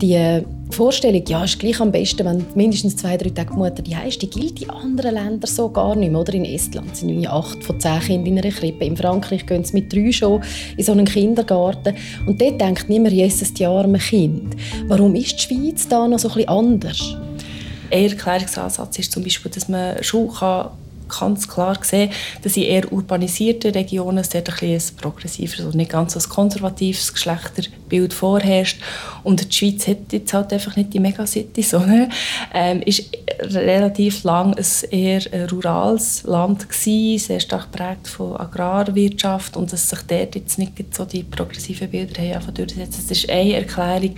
die 0.00 0.42
Vorstellung, 0.70 1.22
ja, 1.26 1.44
ist 1.44 1.58
gleich 1.58 1.80
am 1.80 1.92
besten, 1.92 2.26
wenn 2.26 2.44
mindestens 2.54 2.96
zwei, 2.96 3.16
drei 3.16 3.30
Tage 3.30 3.52
die 3.52 3.56
Mutter 3.56 3.82
die 3.82 3.96
ist, 4.06 4.20
die 4.20 4.28
gilt 4.28 4.60
in 4.62 4.70
anderen 4.70 5.14
Ländern 5.14 5.50
so 5.50 5.68
gar 5.68 5.94
nicht 5.94 6.10
mehr. 6.10 6.20
Oder 6.20 6.34
in 6.34 6.44
Estland 6.44 6.96
sind 6.96 7.10
irgendwie 7.10 7.28
acht 7.28 7.62
von 7.62 7.78
zehn 7.78 8.00
Kindern 8.00 8.26
in 8.26 8.38
einer 8.38 8.52
Krippe. 8.52 8.84
In 8.84 8.96
Frankreich 8.96 9.46
gehen 9.46 9.64
sie 9.64 9.74
mit 9.74 9.92
drei 9.92 10.10
schon 10.10 10.42
in 10.76 10.84
so 10.84 10.92
einen 10.92 11.06
Kindergarten. 11.06 11.94
Und 12.26 12.40
dort 12.40 12.60
denkt 12.60 12.88
niemand, 12.88 13.14
Jesus, 13.14 13.54
die 13.54 13.64
armen 13.64 14.00
Kind. 14.00 14.56
Warum 14.88 15.14
ist 15.14 15.36
die 15.36 15.42
Schweiz 15.42 15.86
da 15.88 16.08
noch 16.08 16.18
so 16.18 16.28
ein 16.28 16.34
bisschen 16.34 16.48
anders? 16.48 17.16
Ein 17.90 18.10
Erklärungsansatz 18.10 18.98
ist 18.98 19.12
zum 19.12 19.22
Beispiel, 19.22 19.50
dass 19.52 19.68
man 19.68 20.02
schon 20.02 20.28
kann 20.32 20.70
ganz 21.08 21.48
klar 21.48 21.78
sehen, 21.82 22.10
dass 22.42 22.56
in 22.56 22.64
eher 22.64 22.92
urbanisierten 22.92 23.72
Regionen 23.72 24.24
sehr 24.24 24.42
ein, 24.46 24.68
ein 24.70 24.82
progressives 25.00 25.60
und 25.60 25.74
nicht 25.74 25.90
ganz 25.90 26.14
so 26.14 26.28
konservatives 26.28 27.12
Geschlechterbild 27.12 28.12
vorherrscht. 28.12 28.80
Und 29.22 29.52
die 29.52 29.56
Schweiz 29.56 29.86
hat 29.86 30.12
jetzt 30.12 30.32
halt 30.32 30.52
einfach 30.52 30.76
nicht 30.76 30.94
die 30.94 31.00
Megacity, 31.00 31.62
sondern 31.62 32.12
ähm, 32.54 32.82
ist 32.82 33.10
relativ 33.40 34.24
lang 34.24 34.54
ein 34.54 34.90
eher 34.90 35.22
ein 35.32 35.48
rurales 35.48 36.22
Land 36.24 36.68
gewesen, 36.68 37.18
sehr 37.18 37.40
stark 37.40 37.72
geprägt 37.72 38.08
von 38.08 38.36
Agrarwirtschaft 38.36 39.56
und 39.56 39.72
dass 39.72 39.88
sich 39.88 40.00
dort 40.06 40.34
jetzt 40.34 40.58
nicht 40.58 40.72
so 40.94 41.04
die 41.04 41.22
progressiven 41.22 41.90
Bilder 41.90 42.22
haben 42.22 42.54
durchsetzen. 42.54 43.04
Das 43.08 43.18
ist 43.18 43.28
eine 43.30 43.54
Erklärung. 43.54 44.14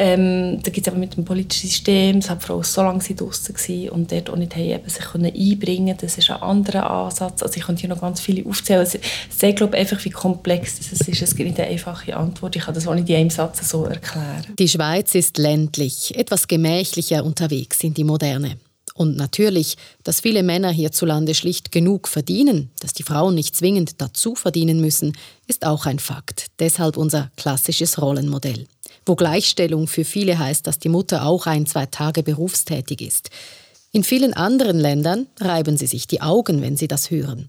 Ähm, 0.00 0.62
da 0.62 0.70
gibt 0.70 0.86
es 0.86 0.92
aber 0.92 1.00
mit 1.00 1.16
dem 1.16 1.24
politischen 1.24 1.68
System, 1.68 2.18
es 2.18 2.30
hat 2.30 2.44
Frauen 2.44 2.62
so 2.62 2.82
lange 2.82 3.02
draußen 3.02 3.52
gewesen 3.52 3.88
und 3.88 4.12
dort 4.12 4.30
auch 4.30 4.36
nicht 4.36 4.54
haben, 4.54 4.62
eben 4.62 4.88
sich 4.88 5.04
können 5.04 5.34
einbringen 5.34 5.96
Das 6.00 6.16
ist 6.16 6.30
ein 6.30 6.40
anderer 6.40 6.88
Ansatz. 6.88 7.42
Also 7.42 7.56
ich 7.56 7.64
könnte 7.64 7.80
hier 7.80 7.88
noch 7.88 8.00
ganz 8.00 8.20
viele 8.20 8.48
aufzählen. 8.48 8.86
Ich 8.92 9.36
sehe 9.36 9.54
glaube 9.54 9.76
einfach, 9.76 10.04
wie 10.04 10.10
komplex 10.10 10.78
das 10.78 11.00
ist. 11.00 11.20
Es 11.20 11.34
gibt 11.34 11.48
nicht 11.48 11.58
eine 11.58 11.70
einfache 11.70 12.16
Antwort. 12.16 12.54
Ich 12.54 12.62
kann 12.62 12.74
das 12.74 12.86
auch 12.86 12.94
nicht 12.94 13.08
in 13.08 13.16
einem 13.16 13.30
Satz 13.30 13.68
so 13.68 13.86
erklären. 13.86 14.46
Die 14.56 14.68
Schweiz 14.68 15.16
ist 15.16 15.36
ländlich, 15.36 16.16
etwas 16.16 16.46
gemächlicher 16.46 17.24
unterwegs 17.24 17.82
in 17.82 17.92
die 17.92 18.04
Moderne. 18.04 18.56
Und 18.94 19.16
natürlich, 19.16 19.76
dass 20.04 20.20
viele 20.20 20.44
Männer 20.44 20.70
hierzulande 20.70 21.34
schlicht 21.34 21.72
genug 21.72 22.06
verdienen, 22.06 22.70
dass 22.80 22.92
die 22.92 23.04
Frauen 23.04 23.34
nicht 23.34 23.56
zwingend 23.56 24.00
dazu 24.00 24.36
verdienen 24.36 24.80
müssen, 24.80 25.16
ist 25.46 25.66
auch 25.66 25.86
ein 25.86 25.98
Fakt. 25.98 26.46
Deshalb 26.58 26.96
unser 26.96 27.30
klassisches 27.36 28.00
Rollenmodell. 28.00 28.66
Wo 29.08 29.16
Gleichstellung 29.16 29.88
für 29.88 30.04
viele 30.04 30.38
heißt, 30.38 30.66
dass 30.66 30.78
die 30.78 30.90
Mutter 30.90 31.24
auch 31.24 31.46
ein, 31.46 31.64
zwei 31.64 31.86
Tage 31.86 32.22
berufstätig 32.22 33.00
ist. 33.00 33.30
In 33.90 34.04
vielen 34.04 34.34
anderen 34.34 34.78
Ländern 34.78 35.28
reiben 35.40 35.78
sie 35.78 35.86
sich 35.86 36.06
die 36.06 36.20
Augen, 36.20 36.60
wenn 36.60 36.76
sie 36.76 36.88
das 36.88 37.10
hören. 37.10 37.48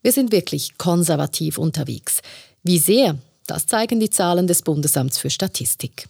Wir 0.00 0.12
sind 0.12 0.32
wirklich 0.32 0.78
konservativ 0.78 1.58
unterwegs. 1.58 2.22
Wie 2.62 2.78
sehr, 2.78 3.18
das 3.46 3.66
zeigen 3.66 4.00
die 4.00 4.08
Zahlen 4.08 4.46
des 4.46 4.62
Bundesamts 4.62 5.18
für 5.18 5.28
Statistik. 5.28 6.08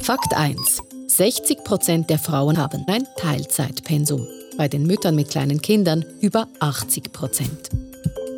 Fakt 0.00 0.34
1. 0.34 0.82
60 1.06 1.64
Prozent 1.64 2.10
der 2.10 2.18
Frauen 2.18 2.58
haben 2.58 2.84
ein 2.86 3.06
Teilzeitpensum. 3.16 4.28
Bei 4.58 4.68
den 4.68 4.86
Müttern 4.86 5.14
mit 5.14 5.30
kleinen 5.30 5.62
Kindern 5.62 6.04
über 6.20 6.48
80 6.60 7.14
Prozent. 7.14 7.70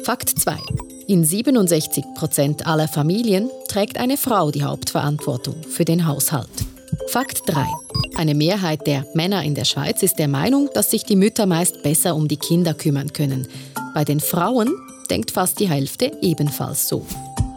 Fakt 0.05 0.29
2. 0.29 0.57
In 1.07 1.23
67 1.23 2.03
Prozent 2.15 2.67
aller 2.67 2.89
Familien 2.89 3.51
trägt 3.69 3.99
eine 3.99 4.17
Frau 4.17 4.51
die 4.51 4.63
Hauptverantwortung 4.63 5.57
für 5.69 5.85
den 5.85 6.07
Haushalt. 6.07 6.49
Fakt 7.09 7.43
3. 7.47 7.67
Eine 8.17 8.35
Mehrheit 8.35 8.87
der 8.87 9.05
Männer 9.13 9.43
in 9.43 9.55
der 9.55 9.67
Schweiz 9.67 10.03
ist 10.03 10.19
der 10.19 10.29
Meinung, 10.29 10.71
dass 10.73 10.91
sich 10.91 11.05
die 11.05 11.17
Mütter 11.17 11.45
meist 11.45 11.83
besser 11.83 12.17
um 12.17 12.27
die 12.27 12.39
Kinder 12.39 12.73
kümmern 12.73 13.13
können. 13.13 13.47
Bei 13.93 14.05
den 14.05 14.19
Frauen 14.19 14.71
denkt 15.11 15.31
fast 15.31 15.61
die 15.61 15.69
Hälfte 15.69 16.11
ebenfalls 16.23 16.89
so. 16.89 17.05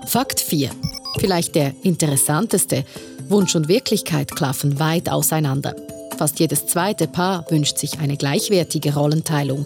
Fakt 0.05 0.41
4. 0.41 0.69
Vielleicht 1.17 1.55
der 1.55 1.73
interessanteste. 1.83 2.83
Wunsch 3.29 3.55
und 3.55 3.69
Wirklichkeit 3.69 4.29
klaffen 4.31 4.77
weit 4.77 5.09
auseinander. 5.09 5.73
Fast 6.17 6.39
jedes 6.41 6.65
zweite 6.65 7.07
Paar 7.07 7.49
wünscht 7.49 7.77
sich 7.77 7.99
eine 7.99 8.17
gleichwertige 8.17 8.93
Rollenteilung. 8.93 9.65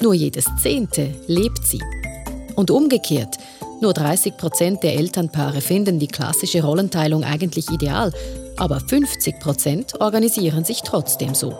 Nur 0.00 0.14
jedes 0.14 0.46
zehnte 0.60 1.14
lebt 1.28 1.64
sie. 1.64 1.80
Und 2.60 2.70
umgekehrt, 2.70 3.38
nur 3.80 3.94
30 3.94 4.36
Prozent 4.36 4.82
der 4.82 4.94
Elternpaare 4.96 5.62
finden 5.62 5.98
die 5.98 6.08
klassische 6.08 6.62
Rollenteilung 6.62 7.24
eigentlich 7.24 7.70
ideal, 7.70 8.12
aber 8.58 8.80
50 8.80 9.40
Prozent 9.40 9.98
organisieren 9.98 10.62
sich 10.66 10.82
trotzdem 10.82 11.34
so. 11.34 11.56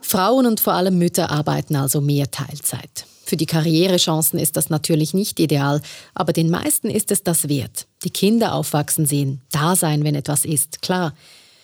Frauen 0.00 0.46
und 0.46 0.58
vor 0.58 0.72
allem 0.72 0.98
Mütter 0.98 1.30
arbeiten 1.30 1.76
also 1.76 2.00
mehr 2.00 2.28
Teilzeit. 2.28 3.06
Für 3.24 3.36
die 3.36 3.46
Karrierechancen 3.46 4.40
ist 4.40 4.56
das 4.56 4.68
natürlich 4.68 5.14
nicht 5.14 5.38
ideal, 5.38 5.80
aber 6.12 6.32
den 6.32 6.50
meisten 6.50 6.90
ist 6.90 7.12
es 7.12 7.22
das 7.22 7.48
wert. 7.48 7.86
Die 8.02 8.10
Kinder 8.10 8.52
aufwachsen 8.54 9.06
sehen, 9.06 9.42
da 9.52 9.76
sein, 9.76 10.02
wenn 10.02 10.16
etwas 10.16 10.44
ist, 10.44 10.82
klar. 10.82 11.14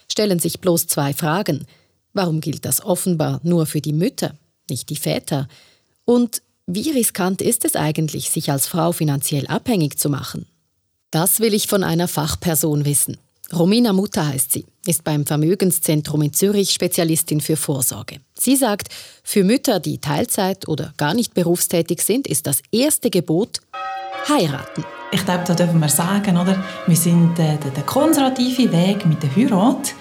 Stellen 0.06 0.38
sich 0.38 0.60
bloß 0.60 0.86
zwei 0.86 1.14
Fragen. 1.14 1.66
Warum 2.12 2.40
gilt 2.40 2.64
das 2.64 2.80
offenbar 2.80 3.40
nur 3.42 3.66
für 3.66 3.80
die 3.80 3.92
Mütter, 3.92 4.36
nicht 4.70 4.88
die 4.88 4.94
Väter? 4.94 5.48
Und 6.12 6.42
wie 6.66 6.90
riskant 6.90 7.40
ist 7.40 7.64
es 7.64 7.74
eigentlich, 7.74 8.28
sich 8.28 8.50
als 8.50 8.66
Frau 8.66 8.92
finanziell 8.92 9.46
abhängig 9.46 9.98
zu 9.98 10.10
machen? 10.10 10.44
Das 11.10 11.40
will 11.40 11.54
ich 11.54 11.68
von 11.68 11.82
einer 11.82 12.06
Fachperson 12.06 12.84
wissen. 12.84 13.16
Romina 13.50 13.94
Mutter 13.94 14.26
heißt 14.28 14.52
sie, 14.52 14.66
ist 14.84 15.04
beim 15.04 15.24
Vermögenszentrum 15.24 16.20
in 16.20 16.34
Zürich 16.34 16.72
Spezialistin 16.72 17.40
für 17.40 17.56
Vorsorge. 17.56 18.20
Sie 18.38 18.56
sagt, 18.56 18.88
für 19.24 19.42
Mütter, 19.42 19.80
die 19.80 20.02
Teilzeit 20.02 20.68
oder 20.68 20.92
gar 20.98 21.14
nicht 21.14 21.32
berufstätig 21.32 22.02
sind, 22.02 22.26
ist 22.26 22.46
das 22.46 22.60
erste 22.70 23.08
Gebot 23.08 23.62
heiraten. 24.28 24.84
Ich 25.12 25.24
glaube, 25.24 25.44
da 25.46 25.54
dürfen 25.54 25.80
wir 25.80 25.88
sagen, 25.88 26.36
oder? 26.36 26.62
wir 26.86 26.96
sind 26.96 27.38
äh, 27.38 27.56
der, 27.56 27.70
der 27.70 27.84
konservative 27.84 28.70
Weg 28.70 29.06
mit 29.06 29.22
der 29.22 29.34
Heirat. 29.34 29.94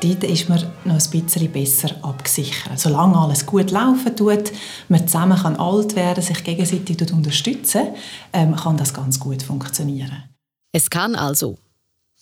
Dort 0.00 0.24
ist 0.24 0.48
man 0.48 0.62
noch 0.84 0.94
ein 0.94 1.10
bisschen 1.10 1.52
besser 1.52 1.90
abgesichert. 2.02 2.78
Solange 2.78 3.18
alles 3.18 3.44
gut 3.44 3.70
laufen 3.70 4.14
tut, 4.14 4.52
man 4.88 5.06
zusammen 5.06 5.38
kann 5.38 5.56
alt 5.56 5.96
werden, 5.96 6.22
sich 6.22 6.44
gegenseitig 6.44 7.12
unterstützen, 7.12 7.88
ähm, 8.32 8.54
kann 8.54 8.76
das 8.76 8.94
ganz 8.94 9.18
gut 9.18 9.42
funktionieren. 9.42 10.24
Es 10.72 10.90
kann 10.90 11.16
also 11.16 11.58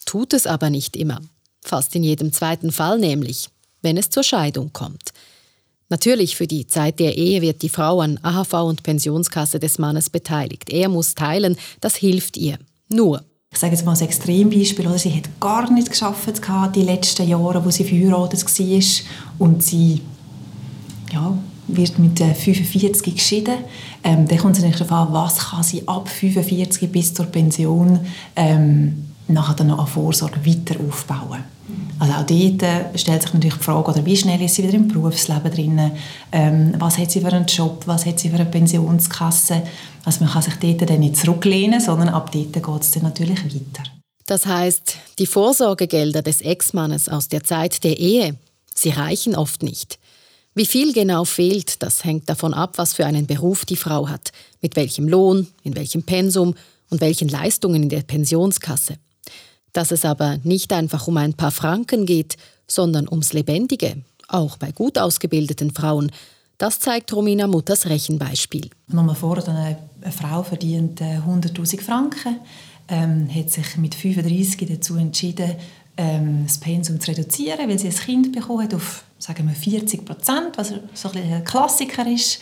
tut 0.06 0.33
es 0.33 0.47
aber 0.47 0.71
nicht 0.71 0.97
immer. 0.97 1.21
Fast 1.62 1.95
in 1.95 2.04
jedem 2.04 2.33
zweiten 2.33 2.73
Fall 2.73 2.99
nämlich, 2.99 3.50
wenn 3.83 3.99
es 3.99 4.09
zur 4.09 4.23
Scheidung 4.23 4.73
kommt. 4.73 5.12
Natürlich 5.88 6.37
für 6.37 6.47
die 6.47 6.66
Zeit 6.66 6.99
der 6.99 7.16
Ehe 7.16 7.42
wird 7.42 7.62
die 7.62 7.68
Frau 7.68 8.00
an 8.00 8.18
AHV 8.23 8.54
und 8.54 8.83
Pensionskasse 8.83 9.61
des 9.61 9.78
Mannes 9.78 10.11
beteiligt. 10.11 10.71
Er 10.71 10.88
muss 10.88 11.14
teilen, 11.14 11.56
das 11.80 11.97
hilft 11.97 12.37
ihr. 12.37 12.59
Nur. 12.88 13.23
Ich 13.57 13.61
sage 13.61 13.73
jetzt 13.75 13.87
mal 13.87 13.97
ein 13.97 14.03
Extrembeispiel. 14.03 14.99
Sie 14.99 15.17
hat 15.17 15.41
gar 15.41 15.73
nicht 15.73 15.89
geschafft 15.89 16.43
die 16.75 16.83
letzten 16.83 17.27
Jahre, 17.27 17.65
wo 17.65 17.71
sie 17.71 17.85
verheiratet 17.85 18.45
war. 18.45 19.47
Und 19.47 19.63
sie 19.63 20.03
ja, 21.11 21.39
wird 21.67 21.99
mit 21.99 22.19
45 22.19 23.15
geschieden. 23.15 23.55
Ähm, 24.05 24.29
dann 24.29 24.37
kommt 24.37 24.59
es 24.59 24.63
natürlich 24.63 24.87
darauf 24.87 25.09
an, 25.09 25.15
was 25.15 25.39
kann 25.39 25.63
sie 25.63 25.89
ab 25.89 26.07
45 26.07 26.93
bis 26.93 27.15
zur 27.15 27.25
Pension 27.27 28.01
ähm, 28.37 29.07
nachher 29.27 29.65
noch 29.65 29.79
eine 29.79 29.87
Vorsorge 29.87 30.45
weiter 30.45 30.75
aufbauen. 30.87 31.43
Also 31.99 32.13
auch 32.13 32.27
dort 32.27 32.63
äh, 32.63 32.99
stellt 32.99 33.23
sich 33.23 33.33
natürlich 33.33 33.57
die 33.57 33.65
Frage, 33.65 33.91
oder 33.91 34.05
wie 34.05 34.17
schnell 34.17 34.41
ist 34.43 34.57
sie 34.57 34.65
wieder 34.65 34.75
im 34.75 34.87
Berufsleben 34.87 35.51
drin, 35.51 35.93
ähm, 36.31 36.75
was 36.79 36.99
hat 36.99 37.11
sie 37.11 37.21
für 37.21 37.33
einen 37.33 37.47
Job, 37.47 37.85
was 37.87 38.05
hat 38.05 38.21
sie 38.21 38.29
für 38.29 38.37
eine 38.37 38.45
Pensionskasse. 38.45 39.63
Also 40.07 40.23
man 40.23 40.33
kann 40.33 40.43
sich 40.43 40.55
dort 40.55 40.89
dann 40.89 41.01
nicht 41.01 41.17
zurücklehnen, 41.17 41.81
sondern 41.81 42.09
ab 42.11 42.31
dort 42.33 42.53
geht 42.53 42.81
es 42.81 42.93
dann 42.93 43.03
natürlich 43.03 43.45
weiter. 43.45 43.83
Das 44.27 44.47
heißt, 44.47 44.97
die 45.19 45.27
Vorsorgegelder 45.27 46.23
des 46.23 46.43
Ex-Mannes 46.43 47.09
aus 47.09 47.29
der 47.29 47.43
Zeit 47.43 47.83
der 47.83 47.99
Ehe, 47.99 48.37
sie 48.73 48.91
reichen 48.91 49.35
oft 49.35 49.65
nicht. 49.65 49.99
Wie 50.55 50.65
viel 50.65 50.93
genau 50.93 51.25
fehlt, 51.25 51.83
das 51.83 52.05
hängt 52.05 52.29
davon 52.29 52.55
ab, 52.55 52.75
was 52.79 52.95
für 52.95 53.05
einen 53.05 53.27
Beruf 53.27 53.65
die 53.65 53.77
Frau 53.77 54.09
hat, 54.09 54.31
mit 54.63 54.77
welchem 54.77 55.09
Lohn, 55.09 55.49
in 55.65 55.75
welchem 55.75 56.05
Pensum 56.05 56.55
und 56.89 57.01
welchen 57.01 57.29
Leistungen 57.29 57.83
in 57.83 57.89
der 57.89 58.03
Pensionskasse. 58.03 58.99
Dass 59.73 59.91
es 59.91 60.05
aber 60.05 60.39
nicht 60.45 60.73
einfach 60.73 61.09
um 61.09 61.17
ein 61.17 61.35
paar 61.35 61.51
Franken 61.51 62.07
geht, 62.07 62.37
sondern 62.69 63.09
ums 63.09 63.33
Lebendige, 63.33 64.03
auch 64.29 64.57
bei 64.57 64.71
gut 64.71 64.99
ausgebildeten 64.99 65.73
Frauen, 65.73 66.13
das 66.59 66.81
zeigt 66.81 67.13
Romina 67.13 67.47
Mutters 67.47 67.87
Rechenbeispiel. 67.87 68.71
Wenn 68.89 69.07
man 69.07 69.17
vor, 69.17 69.39
eine, 69.49 69.79
Frau 70.11 70.43
verdient 70.43 71.01
100.000 71.01 71.75
äh, 71.75 71.83
Franken, 71.83 72.37
ähm, 72.89 73.29
hat 73.35 73.51
sich 73.51 73.77
mit 73.77 73.95
35 73.95 74.69
dazu 74.69 74.97
entschieden, 74.97 75.57
ähm, 75.97 76.45
das 76.47 76.59
Pensum 76.59 77.01
zu 77.01 77.11
reduzieren, 77.11 77.69
weil 77.69 77.79
sie 77.79 77.89
ein 77.89 77.95
Kind 77.95 78.33
bekommen 78.33 78.63
hat 78.63 78.75
auf 78.75 79.05
sagen 79.19 79.49
wir 79.49 79.55
40 79.55 80.05
Prozent, 80.05 80.57
was 80.57 80.75
so 80.95 81.11
ein, 81.11 81.33
ein 81.33 81.45
Klassiker 81.45 82.07
ist. 82.07 82.41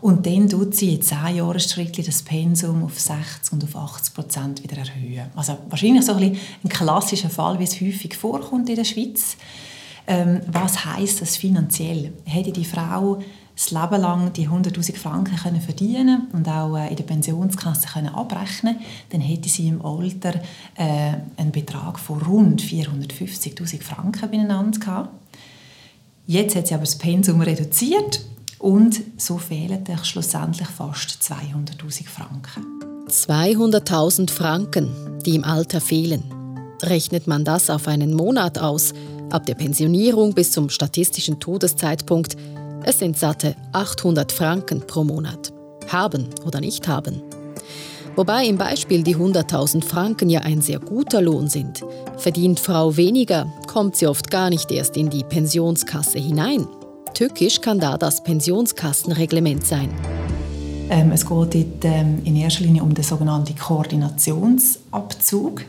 Und 0.00 0.26
dann 0.26 0.48
tut 0.48 0.74
sie 0.74 0.94
in 0.94 1.02
zehn 1.02 1.36
Jahren 1.36 1.54
das 1.54 2.22
Pensum 2.22 2.84
auf 2.84 3.00
60 3.00 3.52
und 3.52 3.64
auf 3.64 3.76
80 3.76 4.14
Prozent 4.14 4.62
wieder 4.62 4.76
erhöhen. 4.76 5.30
Also 5.34 5.56
wahrscheinlich 5.68 6.04
so 6.04 6.12
ein, 6.12 6.36
ein 6.62 6.68
klassischer 6.68 7.30
Fall, 7.30 7.58
wie 7.58 7.64
es 7.64 7.80
häufig 7.80 8.14
vorkommt 8.14 8.68
in 8.68 8.76
der 8.76 8.84
Schweiz. 8.84 9.36
Ähm, 10.06 10.40
was 10.46 10.84
heißt 10.84 11.22
das 11.22 11.36
finanziell? 11.36 12.12
Hätte 12.24 12.52
die 12.52 12.64
Frau 12.64 13.20
das 13.56 13.70
Leben 13.70 14.02
lang 14.02 14.32
die 14.34 14.48
100'000 14.48 14.96
Franken 14.96 15.60
verdienen 15.60 16.28
und 16.32 16.46
auch 16.46 16.76
äh, 16.76 16.90
in 16.90 16.96
der 16.96 17.04
Pensionskasse 17.04 17.88
können 17.88 18.14
abrechnen 18.14 18.76
dann 19.08 19.22
hätte 19.22 19.48
sie 19.48 19.68
im 19.68 19.84
Alter 19.84 20.34
äh, 20.76 21.14
einen 21.38 21.52
Betrag 21.52 21.98
von 21.98 22.20
rund 22.20 22.62
450'000 22.62 23.82
Franken 23.82 24.30
beieinander 24.30 24.78
gehabt. 24.78 25.08
Jetzt 26.26 26.54
hat 26.54 26.66
sie 26.66 26.74
aber 26.74 26.84
das 26.84 26.98
Pensum 26.98 27.40
reduziert 27.40 28.20
und 28.58 29.00
so 29.16 29.38
fehlen 29.38 29.84
schlussendlich 30.02 30.68
fast 30.68 31.22
200.000 31.22 32.08
Franken. 32.08 32.64
200.000 33.08 34.30
Franken, 34.30 34.90
die 35.24 35.36
im 35.36 35.44
Alter 35.44 35.80
fehlen. 35.80 36.24
Rechnet 36.82 37.26
man 37.26 37.44
das 37.44 37.70
auf 37.70 37.88
einen 37.88 38.12
Monat 38.12 38.58
aus, 38.58 38.92
ab 39.30 39.46
der 39.46 39.54
Pensionierung 39.54 40.34
bis 40.34 40.52
zum 40.52 40.68
statistischen 40.68 41.40
Todeszeitpunkt, 41.40 42.36
es 42.84 42.98
sind 42.98 43.18
satte 43.18 43.54
800 43.72 44.32
Franken 44.32 44.86
pro 44.86 45.04
Monat. 45.04 45.52
Haben 45.88 46.28
oder 46.44 46.60
nicht 46.60 46.88
haben. 46.88 47.22
Wobei 48.16 48.46
im 48.46 48.56
Beispiel 48.56 49.02
die 49.02 49.16
100.000 49.16 49.84
Franken 49.84 50.30
ja 50.30 50.40
ein 50.40 50.62
sehr 50.62 50.78
guter 50.78 51.20
Lohn 51.20 51.48
sind. 51.48 51.84
Verdient 52.16 52.58
Frau 52.58 52.96
weniger, 52.96 53.52
kommt 53.66 53.96
sie 53.96 54.06
oft 54.06 54.30
gar 54.30 54.48
nicht 54.48 54.72
erst 54.72 54.96
in 54.96 55.10
die 55.10 55.22
Pensionskasse 55.22 56.18
hinein. 56.18 56.66
Tückisch 57.12 57.60
kann 57.60 57.78
da 57.78 57.98
das 57.98 58.22
Pensionskassenreglement 58.22 59.66
sein. 59.66 59.90
Ähm, 60.88 61.12
es 61.12 61.26
geht 61.26 61.84
ähm, 61.84 62.22
in 62.24 62.36
erster 62.36 62.64
Linie 62.64 62.82
um 62.82 62.94
den 62.94 63.04
sogenannten 63.04 63.54
Koordinationsabzug. 63.56 65.66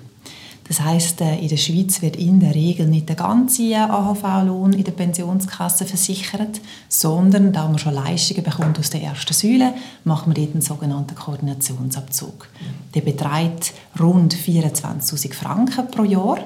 Das 0.68 0.82
heißt, 0.82 1.22
äh, 1.22 1.38
in 1.38 1.48
der 1.48 1.58
Schweiz 1.58 2.02
wird 2.02 2.16
in 2.16 2.40
der 2.40 2.54
Regel 2.54 2.88
nicht 2.88 3.08
der 3.08 3.16
ganze 3.16 3.76
AHV-Lohn 3.76 4.74
in 4.74 4.84
der 4.84 4.92
Pensionskasse 4.92 5.86
versichert, 5.86 6.60
sondern 6.90 7.54
da 7.54 7.68
man 7.68 7.80
schon 7.80 7.94
Leistungen 7.94 8.44
bekommt 8.44 8.78
aus 8.78 8.90
der 8.90 9.02
ersten 9.02 9.34
Säule, 9.34 9.74
macht 10.04 10.28
man 10.28 10.36
dort 10.36 10.52
einen 10.52 10.62
sogenannten 10.62 11.16
Koordinationsabzug. 11.16 12.50
Der 12.94 13.02
beträgt 13.02 13.74
rund 14.00 14.36
24.000 14.36 15.34
Franken 15.34 15.90
pro 15.90 16.04
Jahr 16.04 16.40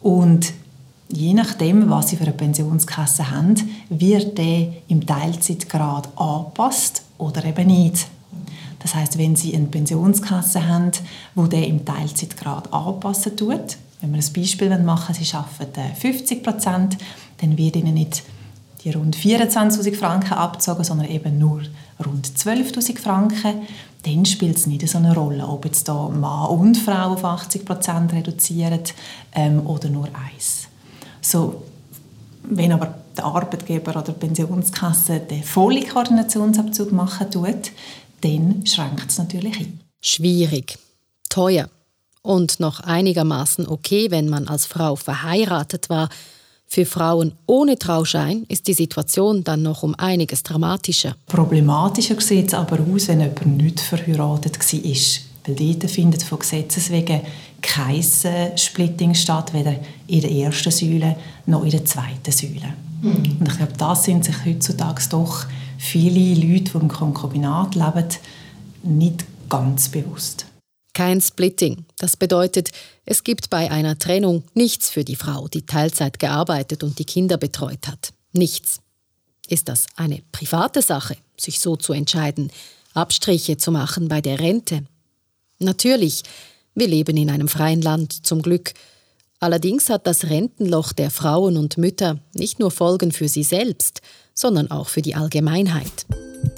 und 0.00 0.52
Je 1.08 1.34
nachdem, 1.34 1.90
was 1.90 2.08
sie 2.08 2.16
für 2.16 2.24
eine 2.24 2.32
Pensionskasse 2.32 3.30
haben, 3.30 3.54
wird 3.90 4.38
der 4.38 4.72
im 4.88 5.06
Teilzeitgrad 5.06 6.08
angepasst 6.18 7.02
oder 7.18 7.44
eben 7.44 7.66
nicht. 7.66 8.06
Das 8.84 8.94
heißt, 8.94 9.16
wenn 9.16 9.34
Sie 9.34 9.56
eine 9.56 9.64
Pensionskasse 9.64 10.68
haben, 10.68 10.90
wo 11.34 11.46
der 11.46 11.66
im 11.66 11.86
Teilzeitgrad 11.86 12.70
anpassen 12.70 13.34
tut, 13.34 13.78
wenn 14.02 14.12
wir 14.12 14.20
ein 14.20 14.32
Beispiel 14.34 14.78
machen, 14.78 15.14
Sie 15.14 15.34
arbeiten 15.34 15.96
50 15.96 16.42
Prozent, 16.44 16.98
dann 17.40 17.56
wird 17.56 17.76
Ihnen 17.76 17.94
nicht 17.94 18.22
die 18.84 18.90
rund 18.90 19.16
24.000 19.16 19.96
Franken 19.96 20.34
abgezogen, 20.34 20.84
sondern 20.84 21.08
eben 21.08 21.38
nur 21.38 21.62
rund 22.04 22.26
12.000 22.26 22.98
Franken. 22.98 23.62
Dann 24.02 24.26
spielt 24.26 24.58
es 24.58 24.66
nicht 24.66 24.86
so 24.86 24.98
eine 24.98 25.14
Rolle, 25.14 25.48
ob 25.48 25.64
jetzt 25.64 25.88
da 25.88 26.10
Mann 26.10 26.50
und 26.50 26.76
Frau 26.76 27.14
auf 27.14 27.24
80 27.24 27.64
Prozent 27.64 28.12
reduzieren 28.12 28.80
ähm, 29.34 29.66
oder 29.66 29.88
nur 29.88 30.08
eins. 30.08 30.68
So, 31.22 31.62
wenn 32.42 32.72
aber 32.72 32.96
der 33.16 33.24
Arbeitgeber 33.24 33.92
oder 33.92 34.02
die 34.02 34.12
Pensionskasse 34.12 35.20
den 35.20 35.42
vollen 35.42 35.88
Koordinationsabzug 35.88 36.92
machen 36.92 37.30
tut, 37.30 37.70
dann 38.24 38.66
schränkt 38.66 39.10
es 39.10 39.18
natürlich 39.18 39.56
ein. 39.58 39.80
Schwierig, 40.00 40.78
teuer 41.28 41.68
und 42.22 42.58
noch 42.58 42.80
einigermaßen 42.80 43.68
okay, 43.68 44.10
wenn 44.10 44.28
man 44.28 44.48
als 44.48 44.66
Frau 44.66 44.96
verheiratet 44.96 45.90
war. 45.90 46.08
Für 46.66 46.86
Frauen 46.86 47.32
ohne 47.46 47.78
Trauschein 47.78 48.44
ist 48.48 48.66
die 48.66 48.74
Situation 48.74 49.44
dann 49.44 49.62
noch 49.62 49.82
um 49.82 49.94
einiges 49.94 50.42
dramatischer. 50.42 51.14
Problematischer 51.26 52.20
sieht 52.20 52.48
es 52.48 52.54
aber 52.54 52.80
aus, 52.80 53.08
wenn 53.08 53.20
jemand 53.20 53.58
nicht 53.58 53.80
verheiratet 53.80 54.58
war. 54.58 54.88
Weil 55.46 55.54
dort 55.76 55.90
findet 55.90 56.22
von 56.22 56.38
Gesetzes 56.38 56.90
wegen 56.90 57.20
kein 57.60 58.02
Splitting 58.56 59.14
statt, 59.14 59.52
weder 59.52 59.76
in 60.06 60.22
der 60.22 60.30
ersten 60.30 60.70
Säule 60.70 61.16
noch 61.46 61.64
in 61.64 61.70
der 61.70 61.84
zweiten 61.84 62.32
Säule. 62.32 62.72
Mhm. 63.02 63.36
Und 63.40 63.48
ich 63.48 63.56
glaube, 63.56 63.74
das 63.76 64.04
sind 64.04 64.24
sich 64.24 64.36
heutzutage 64.44 65.02
doch 65.10 65.46
viele 65.78 66.34
Leute, 66.34 66.72
die 66.72 66.78
im 66.78 66.88
Konkubinat 66.88 67.74
leben, 67.74 68.08
nicht 68.82 69.24
ganz 69.48 69.88
bewusst. 69.88 70.46
Kein 70.92 71.20
Splitting. 71.20 71.84
Das 71.98 72.16
bedeutet, 72.16 72.70
es 73.04 73.24
gibt 73.24 73.50
bei 73.50 73.70
einer 73.70 73.98
Trennung 73.98 74.44
nichts 74.54 74.90
für 74.90 75.04
die 75.04 75.16
Frau, 75.16 75.48
die 75.48 75.66
Teilzeit 75.66 76.18
gearbeitet 76.18 76.84
und 76.84 76.98
die 76.98 77.04
Kinder 77.04 77.36
betreut 77.36 77.88
hat. 77.88 78.12
Nichts. 78.32 78.80
Ist 79.48 79.68
das 79.68 79.86
eine 79.96 80.22
private 80.32 80.82
Sache, 80.82 81.16
sich 81.36 81.60
so 81.60 81.76
zu 81.76 81.92
entscheiden, 81.92 82.50
Abstriche 82.94 83.56
zu 83.56 83.72
machen 83.72 84.08
bei 84.08 84.20
der 84.20 84.38
Rente? 84.38 84.84
Natürlich, 85.58 86.22
wir 86.74 86.88
leben 86.88 87.16
in 87.16 87.30
einem 87.30 87.48
freien 87.48 87.82
Land, 87.82 88.26
zum 88.26 88.40
Glück. 88.40 88.72
Allerdings 89.44 89.90
hat 89.90 90.06
das 90.06 90.30
Rentenloch 90.30 90.94
der 90.94 91.10
Frauen 91.10 91.58
und 91.58 91.76
Mütter 91.76 92.16
nicht 92.34 92.60
nur 92.60 92.70
Folgen 92.70 93.12
für 93.12 93.28
sie 93.28 93.42
selbst, 93.42 94.00
sondern 94.32 94.70
auch 94.70 94.88
für 94.88 95.02
die 95.02 95.16
Allgemeinheit. 95.16 96.06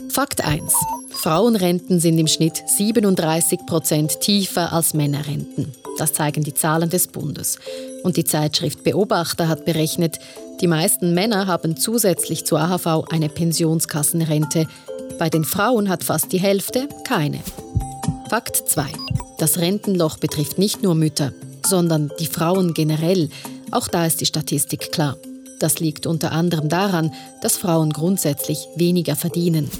Fakt 0.08 0.44
1. 0.44 0.72
Frauenrenten 1.10 1.98
sind 1.98 2.16
im 2.16 2.28
Schnitt 2.28 2.62
37 2.64 3.66
Prozent 3.66 4.20
tiefer 4.20 4.72
als 4.72 4.94
Männerrenten. 4.94 5.72
Das 5.98 6.12
zeigen 6.12 6.44
die 6.44 6.54
Zahlen 6.54 6.88
des 6.88 7.08
Bundes. 7.08 7.58
Und 8.04 8.16
die 8.16 8.24
Zeitschrift 8.24 8.84
Beobachter 8.84 9.48
hat 9.48 9.64
berechnet, 9.64 10.20
die 10.60 10.68
meisten 10.68 11.12
Männer 11.12 11.48
haben 11.48 11.76
zusätzlich 11.76 12.44
zur 12.44 12.60
AHV 12.60 13.10
eine 13.10 13.28
Pensionskassenrente. 13.28 14.68
Bei 15.18 15.28
den 15.28 15.42
Frauen 15.42 15.88
hat 15.88 16.04
fast 16.04 16.30
die 16.30 16.38
Hälfte 16.38 16.88
keine. 17.02 17.40
Fakt 18.30 18.54
2. 18.54 18.86
Das 19.38 19.58
Rentenloch 19.58 20.18
betrifft 20.18 20.58
nicht 20.58 20.84
nur 20.84 20.94
Mütter, 20.94 21.32
sondern 21.66 22.10
die 22.18 22.26
Frauen 22.26 22.74
generell. 22.74 23.28
Auch 23.70 23.88
da 23.88 24.06
ist 24.06 24.20
die 24.20 24.26
Statistik 24.26 24.92
klar. 24.92 25.16
Das 25.58 25.80
liegt 25.80 26.06
unter 26.06 26.32
anderem 26.32 26.68
daran, 26.68 27.12
dass 27.42 27.56
Frauen 27.56 27.92
grundsätzlich 27.92 28.66
weniger 28.76 29.16
verdienen. 29.16 29.70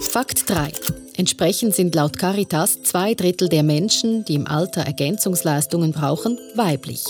Fakt 0.00 0.48
3. 0.48 0.72
Entsprechend 1.16 1.74
sind 1.74 1.94
laut 1.94 2.18
Caritas 2.18 2.82
zwei 2.82 3.14
Drittel 3.14 3.48
der 3.48 3.62
Menschen, 3.62 4.24
die 4.24 4.34
im 4.34 4.46
Alter 4.46 4.82
Ergänzungsleistungen 4.82 5.92
brauchen, 5.92 6.38
weiblich. 6.54 7.04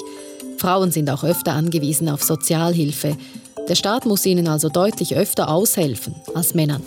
Frauen 0.59 0.91
sind 0.91 1.09
auch 1.11 1.23
öfter 1.23 1.53
angewiesen 1.53 2.09
auf 2.09 2.23
Sozialhilfe. 2.23 3.17
Der 3.69 3.75
Staat 3.75 4.07
muss 4.07 4.27
ihnen 4.27 4.49
also 4.49 4.69
deutlich 4.69 5.15
öfter 5.15 5.49
aushelfen 5.49 6.15
als 6.35 6.55
Männern. 6.55 6.83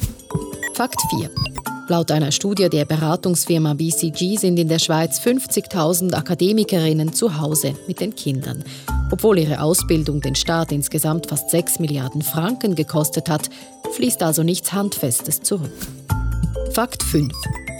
Fakt 0.74 1.00
4. 1.18 1.53
Laut 1.90 2.12
einer 2.12 2.32
Studie 2.32 2.70
der 2.70 2.86
Beratungsfirma 2.86 3.74
BCG 3.74 4.38
sind 4.38 4.58
in 4.58 4.70
der 4.70 4.80
Schweiz 4.80 5.20
50.000 5.20 6.14
Akademikerinnen 6.14 7.12
zu 7.12 7.42
Hause 7.42 7.74
mit 7.88 8.00
den 8.00 8.16
Kindern. 8.16 8.64
Obwohl 9.12 9.38
ihre 9.40 9.62
Ausbildung 9.62 10.22
den 10.22 10.36
Staat 10.36 10.72
insgesamt 10.72 11.28
fast 11.28 11.50
6 11.50 11.80
Milliarden 11.80 12.22
Franken 12.22 12.76
gekostet 12.76 13.30
hat, 13.30 13.50
fließt 13.92 14.24
also 14.24 14.44
nichts 14.44 14.72
Handfestes 14.72 15.42
zurück. 15.42 15.74
Fakt 16.72 17.04
5. 17.04 17.34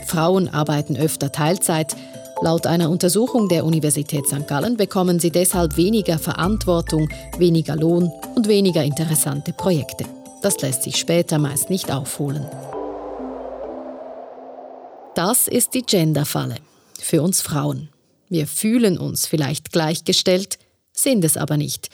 Frauen 0.06 0.48
arbeiten 0.48 0.96
öfter 0.96 1.32
Teilzeit. 1.32 1.96
Laut 2.42 2.66
einer 2.66 2.90
Untersuchung 2.90 3.48
der 3.48 3.64
Universität 3.64 4.26
St. 4.26 4.46
Gallen 4.46 4.76
bekommen 4.76 5.18
sie 5.18 5.30
deshalb 5.30 5.78
weniger 5.78 6.18
Verantwortung, 6.18 7.08
weniger 7.38 7.74
Lohn 7.74 8.12
und 8.36 8.48
weniger 8.48 8.84
interessante 8.84 9.54
Projekte. 9.54 10.04
Das 10.42 10.60
lässt 10.60 10.82
sich 10.82 10.96
später 10.96 11.38
meist 11.38 11.70
nicht 11.70 11.90
aufholen. 11.90 12.44
Das 15.14 15.46
ist 15.46 15.74
die 15.74 15.82
Genderfalle 15.82 16.56
für 16.98 17.22
uns 17.22 17.40
Frauen. 17.40 17.88
Wir 18.28 18.48
fühlen 18.48 18.98
uns 18.98 19.28
vielleicht 19.28 19.70
gleichgestellt, 19.70 20.58
sind 20.92 21.24
es 21.24 21.36
aber 21.36 21.56
nicht. 21.56 21.88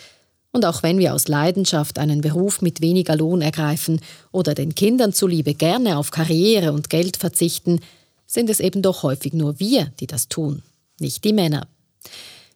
Und 0.52 0.64
auch 0.64 0.83
wenn 0.83 0.98
wir 0.98 1.12
aus 1.12 1.28
Leidenschaft 1.28 1.98
einen 1.98 2.22
Beruf 2.22 2.62
mit 2.62 2.80
weniger 2.80 3.16
Lohn 3.16 3.42
ergreifen 3.42 4.00
oder 4.33 4.54
den 4.54 4.74
Kindern 4.74 5.12
zuliebe 5.12 5.52
gerne 5.52 5.98
auf 5.98 6.11
Karriere 6.11 6.72
und 6.72 6.88
Geld 6.88 7.18
verzichten, 7.18 7.80
sind 8.26 8.48
es 8.48 8.59
eben 8.59 8.80
doch 8.80 9.02
häufig 9.02 9.35
nur 9.35 9.61
wir, 9.61 9.92
die 10.00 10.06
das 10.06 10.28
tun, 10.28 10.62
nicht 10.98 11.22
die 11.24 11.35
Männer. 11.35 11.68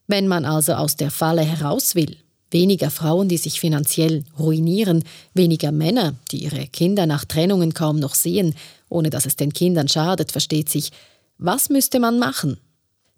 Wenn 0.06 0.28
man 0.28 0.46
also 0.46 0.72
aus 0.72 0.96
der 0.96 1.10
Falle 1.10 1.42
heraus 1.42 1.94
will, 1.94 2.16
weniger 2.50 2.90
Frauen, 2.90 3.28
die 3.28 3.36
sich 3.36 3.60
finanziell 3.60 4.24
ruinieren, 4.38 5.04
weniger 5.34 5.72
Männer, 5.72 6.14
die 6.30 6.44
ihre 6.44 6.66
Kinder 6.68 7.04
nach 7.04 7.26
Trennungen 7.26 7.74
kaum 7.74 7.98
noch 7.98 8.14
sehen, 8.14 8.54
ohne 8.94 9.10
dass 9.10 9.26
es 9.26 9.36
den 9.36 9.52
Kindern 9.52 9.88
schadet, 9.88 10.32
versteht 10.32 10.70
sich, 10.70 10.90
was 11.36 11.68
müsste 11.68 11.98
man 12.00 12.18
machen? 12.18 12.58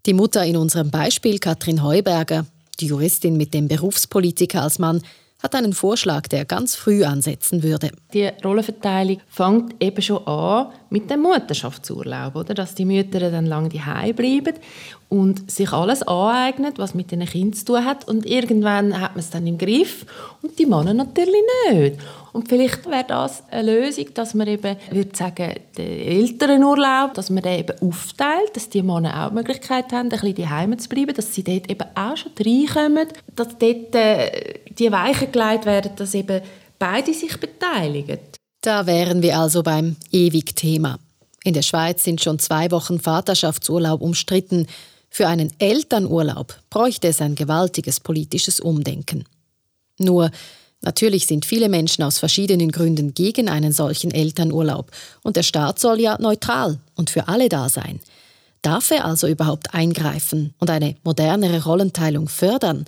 Die 0.07 0.15
Mutter 0.15 0.45
in 0.45 0.57
unserem 0.57 0.91
Beispiel, 0.91 1.39
Katrin 1.39 1.83
Heuberger, 1.83 2.47
die 2.81 2.87
Juristin 2.87 3.37
mit 3.37 3.55
dem 3.55 3.69
Berufspolitiker 3.69 4.63
als 4.63 4.79
Mann 4.79 5.03
hat 5.47 5.55
einen 5.55 5.73
Vorschlag, 5.73 6.29
der 6.29 6.45
ganz 6.45 6.75
früh 6.75 7.05
ansetzen 7.05 7.63
würde. 7.63 7.91
Die 8.13 8.29
Rollenverteilung 8.45 9.21
fängt 9.29 9.81
eben 9.81 10.03
schon 10.03 10.27
an 10.27 10.69
mit 10.91 11.11
dem 11.11 11.23
Mutterschaftsurlaub, 11.23 12.37
oder? 12.37 12.55
dass 12.55 12.75
die 12.75 12.85
Mütter 12.85 13.31
dann 13.31 13.47
lange 13.47 13.69
daheim 13.69 14.15
bleiben 14.15 14.55
und 15.09 15.51
sich 15.51 15.73
alles 15.73 16.03
aneignen, 16.03 16.73
was 16.77 16.95
mit 16.95 17.13
den 17.13 17.25
Kindern 17.25 17.53
zu 17.53 17.65
tun 17.65 17.85
hat. 17.85 18.09
Und 18.09 18.27
irgendwann 18.27 19.01
hat 19.01 19.13
man 19.13 19.21
es 19.21 19.31
dann 19.31 19.47
im 19.47 19.57
Griff 19.57 20.05
und 20.43 20.59
die 20.59 20.67
Männer 20.67 20.95
natürlich 20.95 21.43
nicht. 21.71 21.99
Und 22.33 22.49
vielleicht 22.49 22.85
wäre 22.87 23.05
das 23.09 23.45
eine 23.51 23.73
Lösung, 23.73 24.07
dass 24.13 24.35
man 24.35 24.47
eben, 24.47 24.77
würde 24.91 25.17
sagen, 25.17 25.55
den 25.79 25.87
Elternurlaub, 25.87 27.15
dass 27.15 27.31
man 27.31 27.43
den 27.43 27.61
eben 27.61 27.81
aufteilt, 27.81 28.55
dass 28.55 28.69
die 28.69 28.83
Männer 28.83 29.25
auch 29.25 29.29
die 29.31 29.37
Möglichkeit 29.37 29.91
haben, 29.93 30.07
ein 30.07 30.09
bisschen 30.11 30.35
daheim 30.35 30.79
zu 30.79 30.89
bleiben, 30.89 31.15
dass 31.15 31.35
sie 31.35 31.45
dort 31.45 31.71
eben 31.71 31.89
auch 31.95 32.17
schon 32.17 32.33
reinkommen, 32.39 33.09
dass 33.35 33.57
dort 33.57 33.95
äh, 33.95 34.61
die 34.69 34.93
Weichen 34.93 35.33
gelegt 35.37 35.67
werden, 35.67 35.93
dass 35.97 36.15
eben 36.15 36.41
beide 36.79 37.13
sich 37.13 37.39
beteiligen. 37.39 38.19
Da 38.63 38.87
wären 38.87 39.23
wir 39.23 39.39
also 39.39 39.63
beim 39.63 39.97
Ewig-Thema. 40.11 40.99
In 41.45 41.55
der 41.55 41.63
Schweiz 41.63 42.03
sind 42.03 42.21
schon 42.21 42.39
zwei 42.39 42.71
Wochen 42.73 42.99
Vaterschaftsurlaub 42.99 44.01
umstritten. 44.01 44.67
Für 45.11 45.29
einen 45.29 45.53
Elternurlaub 45.61 46.59
bräuchte 46.71 47.09
es 47.09 47.21
ein 47.21 47.37
gewaltiges 47.37 48.01
politisches 48.01 48.59
Umdenken. 48.59 49.25
Nur, 49.99 50.31
natürlich 50.83 51.27
sind 51.27 51.47
viele 51.47 51.69
Menschen 51.69 52.03
aus 52.03 52.19
verschiedenen 52.19 52.73
Gründen 52.73 53.15
gegen 53.15 53.49
einen 53.49 53.73
solchen 53.73 54.11
Elternurlaub 54.11 54.91
und 55.23 55.37
der 55.37 55.45
Staat 55.45 55.79
soll 55.79 56.01
ja 56.01 56.19
neutral 56.21 56.79
und 56.97 57.11
für 57.11 57.29
alle 57.29 57.49
da 57.49 57.69
sein. 57.69 58.01
Darf 58.63 58.91
er 58.91 59.05
also 59.05 59.29
überhaupt 59.29 59.75
eingreifen 59.75 60.53
und 60.59 60.71
eine 60.71 60.97
modernere 61.05 61.63
Rollenteilung 61.63 62.29
fördern? 62.29 62.85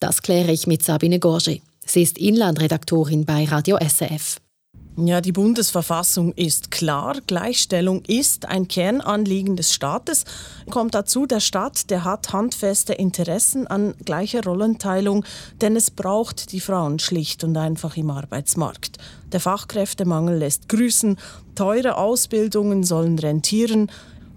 Das 0.00 0.22
kläre 0.22 0.50
ich 0.50 0.66
mit 0.66 0.82
Sabine 0.82 1.20
Gorgi. 1.20 1.62
Sie 1.84 2.02
ist 2.02 2.18
Inlandredaktorin 2.18 3.24
bei 3.24 3.44
Radio 3.44 3.78
SRF. 3.78 4.36
Ja, 4.96 5.22
die 5.22 5.32
Bundesverfassung 5.32 6.34
ist 6.34 6.70
klar. 6.70 7.16
Gleichstellung 7.26 8.04
ist 8.04 8.44
ein 8.44 8.68
Kernanliegen 8.68 9.56
des 9.56 9.72
Staates. 9.72 10.24
Kommt 10.68 10.94
dazu, 10.94 11.24
der 11.24 11.40
Staat, 11.40 11.88
der 11.88 12.04
hat 12.04 12.34
handfeste 12.34 12.92
Interessen 12.92 13.66
an 13.66 13.94
gleicher 14.04 14.44
Rollenteilung, 14.44 15.24
denn 15.62 15.76
es 15.76 15.90
braucht 15.90 16.52
die 16.52 16.60
Frauen 16.60 16.98
schlicht 16.98 17.42
und 17.42 17.56
einfach 17.56 17.96
im 17.96 18.10
Arbeitsmarkt. 18.10 18.98
Der 19.32 19.40
Fachkräftemangel 19.40 20.36
lässt 20.36 20.68
grüßen, 20.68 21.16
teure 21.54 21.96
Ausbildungen 21.96 22.84
sollen 22.84 23.18
rentieren 23.18 23.90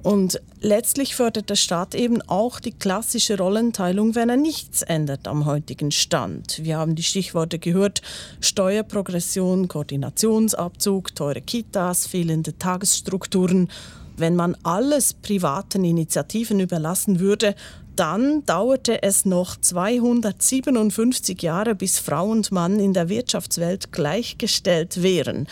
Und 0.06 0.40
letztlich 0.62 1.16
fördert 1.16 1.50
der 1.50 1.56
Staat 1.56 1.96
eben 1.96 2.22
auch 2.22 2.60
die 2.60 2.74
klassische 2.74 3.40
Rollenteilung, 3.40 4.14
wenn 4.14 4.30
er 4.30 4.38
nichts 4.38 4.84
ändert 4.84 5.28
am 5.28 5.48
heutigen 5.48 5.90
Stand. 5.90 6.64
Wir 6.64 6.78
haben 6.78 6.94
die 6.94 7.02
Stichworte 7.02 7.58
gehört, 7.58 8.04
Steuerprogression, 8.40 9.68
Koordinationsabzug, 9.68 11.16
teure 11.16 11.42
Kitas, 11.42 12.06
fehlende 12.06 12.56
Tagesstrukturen. 12.56 13.68
Wenn 14.16 14.36
man 14.36 14.56
alles 14.62 15.16
privaten 15.16 15.84
Initiativen 15.84 16.60
überlassen 16.60 17.20
würde, 17.20 17.56
dann 17.96 18.46
dauerte 18.46 19.02
es 19.02 19.26
noch 19.26 19.60
257 19.60 21.42
Jahre, 21.42 21.74
bis 21.74 21.98
Frau 21.98 22.30
und 22.30 22.52
Mann 22.52 22.80
in 22.80 22.94
der 22.94 23.10
Wirtschaftswelt 23.10 23.92
gleichgestellt 23.92 25.02
wären. 25.02 25.48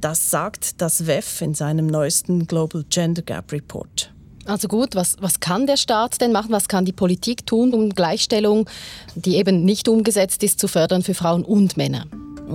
Das 0.00 0.30
sagt 0.30 0.80
das 0.80 1.06
WEF 1.06 1.42
in 1.42 1.52
seinem 1.52 1.86
neuesten 1.86 2.46
Global 2.46 2.84
Gender 2.88 3.20
Gap 3.20 3.52
Report. 3.52 4.10
Also 4.46 4.66
gut, 4.66 4.94
was, 4.94 5.16
was 5.20 5.40
kann 5.40 5.66
der 5.66 5.76
Staat 5.76 6.22
denn 6.22 6.32
machen? 6.32 6.52
Was 6.52 6.68
kann 6.68 6.86
die 6.86 6.92
Politik 6.92 7.46
tun, 7.46 7.74
um 7.74 7.90
Gleichstellung, 7.90 8.68
die 9.14 9.36
eben 9.36 9.64
nicht 9.64 9.88
umgesetzt 9.88 10.42
ist, 10.42 10.58
zu 10.58 10.68
fördern 10.68 11.02
für 11.02 11.12
Frauen 11.12 11.44
und 11.44 11.76
Männer? 11.76 12.06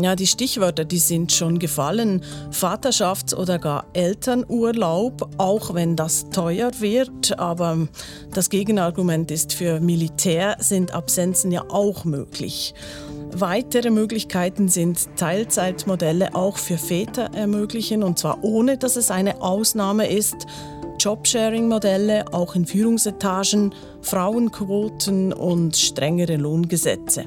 Ja, 0.02 0.16
die 0.16 0.28
Stichwörter, 0.28 0.84
die 0.84 0.98
sind 0.98 1.32
schon 1.32 1.58
gefallen. 1.58 2.22
Vaterschafts- 2.52 3.34
oder 3.34 3.60
gar 3.60 3.86
Elternurlaub, 3.94 5.30
auch 5.38 5.74
wenn 5.74 5.96
das 5.96 6.30
teuer 6.32 6.72
wird. 6.80 7.40
Aber 7.40 7.88
das 8.34 8.50
Gegenargument 8.50 9.32
ist, 9.32 9.54
für 9.54 9.80
Militär 9.80 10.58
sind 10.60 10.94
Absenzen 10.94 11.52
ja 11.52 11.64
auch 11.70 12.04
möglich. 12.04 12.74
Weitere 13.38 13.90
Möglichkeiten 13.90 14.70
sind 14.70 15.10
Teilzeitmodelle 15.18 16.36
auch 16.36 16.58
für 16.58 16.78
Väter 16.78 17.32
ermöglichen, 17.34 18.02
und 18.02 18.18
zwar 18.18 18.42
ohne, 18.46 18.78
dass 18.78 18.96
es 18.96 19.12
eine 19.12 19.42
Ausnahme 19.42 20.10
ist. 20.10 20.48
Jobsharing-Modelle 21.02 22.32
auch 22.32 22.56
in 22.56 22.66
Führungsetagen, 22.66 23.76
Frauenquoten 24.00 25.34
und 25.34 25.76
strengere 25.76 26.38
Lohngesetze. 26.38 27.26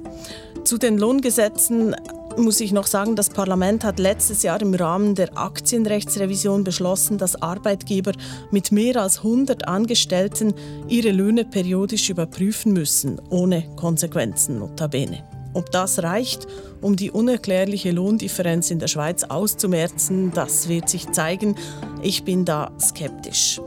Zu 0.65 0.79
den 0.79 0.97
Lohngesetzen 0.97 1.95
muss 2.39 2.61
ich 2.61 2.73
noch 2.73 2.87
sagen, 2.87 3.15
das 3.15 3.29
Parlament 3.29 3.85
hat 3.85 3.99
letztes 3.99 4.43
Jahr 4.43 4.63
im 4.63 4.73
Rahmen 4.73 5.15
der 5.15 5.37
Aktienrechtsrevision 5.37 6.65
beschlossen, 6.65 7.19
dass 7.19 7.43
Arbeitgeber 7.43 8.13
mit 8.51 8.73
mehr 8.73 8.97
als 8.97 9.19
100 9.19 9.69
Angestellten 9.69 10.55
ihre 10.89 11.11
Löhne 11.11 11.45
periodisch 11.45 12.09
überprüfen 12.09 12.73
müssen, 12.73 13.21
ohne 13.29 13.65
Konsequenzen 13.77 14.59
notabene. 14.59 15.38
Ob 15.59 15.73
das 15.73 16.05
reicht, 16.05 16.47
um 16.81 16.95
die 16.95 17.11
unerklärliche 17.11 17.91
Lohndifferenz 17.91 18.71
in 18.71 18.79
der 18.79 18.87
Schweiz 18.87 19.25
auszumerzen, 19.25 20.31
das 20.33 20.69
wird 20.69 20.89
sich 20.89 21.11
zeigen. 21.11 21.57
Ich 22.01 22.23
bin 22.23 22.45
da 22.45 22.71
skeptisch. 22.81 23.61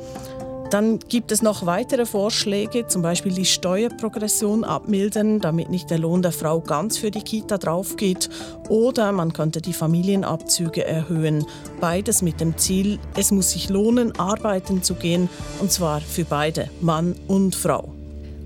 Dann 0.69 0.99
gibt 0.99 1.33
es 1.33 1.41
noch 1.41 1.65
weitere 1.65 2.05
Vorschläge, 2.05 2.87
zum 2.87 3.01
Beispiel 3.01 3.33
die 3.33 3.43
Steuerprogression 3.43 4.63
abmildern, 4.63 5.41
damit 5.41 5.69
nicht 5.69 5.89
der 5.89 5.99
Lohn 5.99 6.21
der 6.21 6.31
Frau 6.31 6.61
ganz 6.61 6.97
für 6.97 7.11
die 7.11 7.23
Kita 7.23 7.57
draufgeht. 7.57 8.29
Oder 8.69 9.11
man 9.11 9.33
könnte 9.33 9.61
die 9.61 9.73
Familienabzüge 9.73 10.85
erhöhen. 10.85 11.45
Beides 11.81 12.21
mit 12.21 12.39
dem 12.39 12.57
Ziel, 12.57 12.99
es 13.17 13.31
muss 13.31 13.51
sich 13.51 13.67
lohnen, 13.67 14.17
arbeiten 14.17 14.81
zu 14.81 14.95
gehen, 14.95 15.27
und 15.59 15.73
zwar 15.73 15.99
für 15.99 16.23
beide, 16.23 16.69
Mann 16.79 17.17
und 17.27 17.53
Frau. 17.53 17.91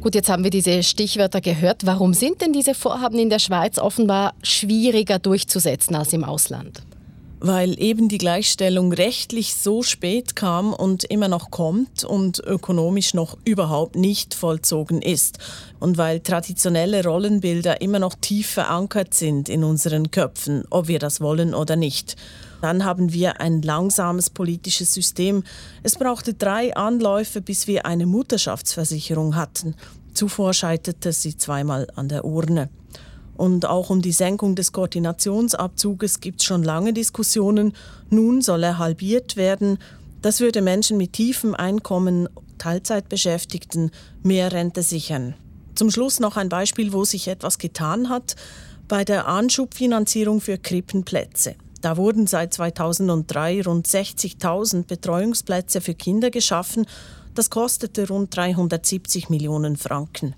Gut, 0.05 0.13
jetzt 0.13 0.29
haben 0.29 0.43
wir 0.43 0.51
diese 0.51 0.83
Stichwörter 0.83 1.41
gehört. 1.41 1.87
Warum 1.87 2.13
sind 2.13 2.39
denn 2.39 2.53
diese 2.53 2.75
Vorhaben 2.75 3.17
in 3.17 3.31
der 3.31 3.39
Schweiz 3.39 3.79
offenbar 3.79 4.35
schwieriger 4.43 5.17
durchzusetzen 5.17 5.95
als 5.95 6.13
im 6.13 6.23
Ausland? 6.23 6.83
Weil 7.39 7.81
eben 7.81 8.07
die 8.07 8.19
Gleichstellung 8.19 8.93
rechtlich 8.93 9.55
so 9.55 9.81
spät 9.81 10.35
kam 10.35 10.73
und 10.73 11.05
immer 11.05 11.27
noch 11.27 11.49
kommt 11.49 12.03
und 12.03 12.37
ökonomisch 12.37 13.15
noch 13.15 13.35
überhaupt 13.45 13.95
nicht 13.95 14.35
vollzogen 14.35 15.01
ist. 15.01 15.39
Und 15.79 15.97
weil 15.97 16.19
traditionelle 16.19 17.03
Rollenbilder 17.03 17.81
immer 17.81 17.97
noch 17.97 18.13
tief 18.13 18.47
verankert 18.47 19.15
sind 19.15 19.49
in 19.49 19.63
unseren 19.63 20.11
Köpfen, 20.11 20.65
ob 20.69 20.87
wir 20.87 20.99
das 20.99 21.19
wollen 21.19 21.55
oder 21.55 21.77
nicht. 21.77 22.15
Dann 22.61 22.85
haben 22.85 23.13
wir 23.13 23.41
ein 23.41 23.61
langsames 23.61 24.29
politisches 24.29 24.93
System. 24.93 25.43
Es 25.83 25.95
brauchte 25.95 26.33
drei 26.33 26.75
Anläufe, 26.75 27.41
bis 27.41 27.67
wir 27.67 27.85
eine 27.85 28.05
Mutterschaftsversicherung 28.05 29.35
hatten. 29.35 29.75
Zuvor 30.13 30.53
scheiterte 30.53 31.11
sie 31.11 31.37
zweimal 31.37 31.87
an 31.95 32.09
der 32.09 32.25
Urne. 32.25 32.69
Und 33.35 33.65
auch 33.65 33.89
um 33.89 34.01
die 34.01 34.13
Senkung 34.13 34.55
des 34.55 34.71
Koordinationsabzuges 34.71 36.21
gibt 36.21 36.41
es 36.41 36.45
schon 36.45 36.63
lange 36.63 36.93
Diskussionen. 36.93 37.73
Nun 38.09 38.41
soll 38.41 38.63
er 38.63 38.77
halbiert 38.77 39.35
werden. 39.35 39.77
Das 40.21 40.39
würde 40.39 40.61
Menschen 40.61 40.97
mit 40.97 41.13
tiefem 41.13 41.53
Einkommen, 41.53 42.29
Teilzeitbeschäftigten, 42.57 43.91
mehr 44.23 44.53
Rente 44.53 44.81
sichern. 44.81 45.35
Zum 45.75 45.91
Schluss 45.91 46.21
noch 46.21 46.37
ein 46.37 46.47
Beispiel, 46.47 46.93
wo 46.93 47.03
sich 47.03 47.27
etwas 47.27 47.57
getan 47.57 48.07
hat. 48.09 48.35
Bei 48.87 49.03
der 49.03 49.27
Anschubfinanzierung 49.27 50.39
für 50.39 50.57
Krippenplätze. 50.57 51.55
Da 51.85 51.97
wurden 51.97 52.25
seit 52.25 52.51
2003 52.51 53.61
rund 53.61 53.87
60.000 53.87 54.87
Betreuungsplätze 54.87 55.81
für 55.81 55.93
Kinder 55.93 56.31
geschaffen 56.31 56.87
das 57.35 57.49
kostete 57.49 58.07
rund 58.07 58.35
370 58.35 59.29
Millionen 59.29 59.75
Franken. 59.75 60.35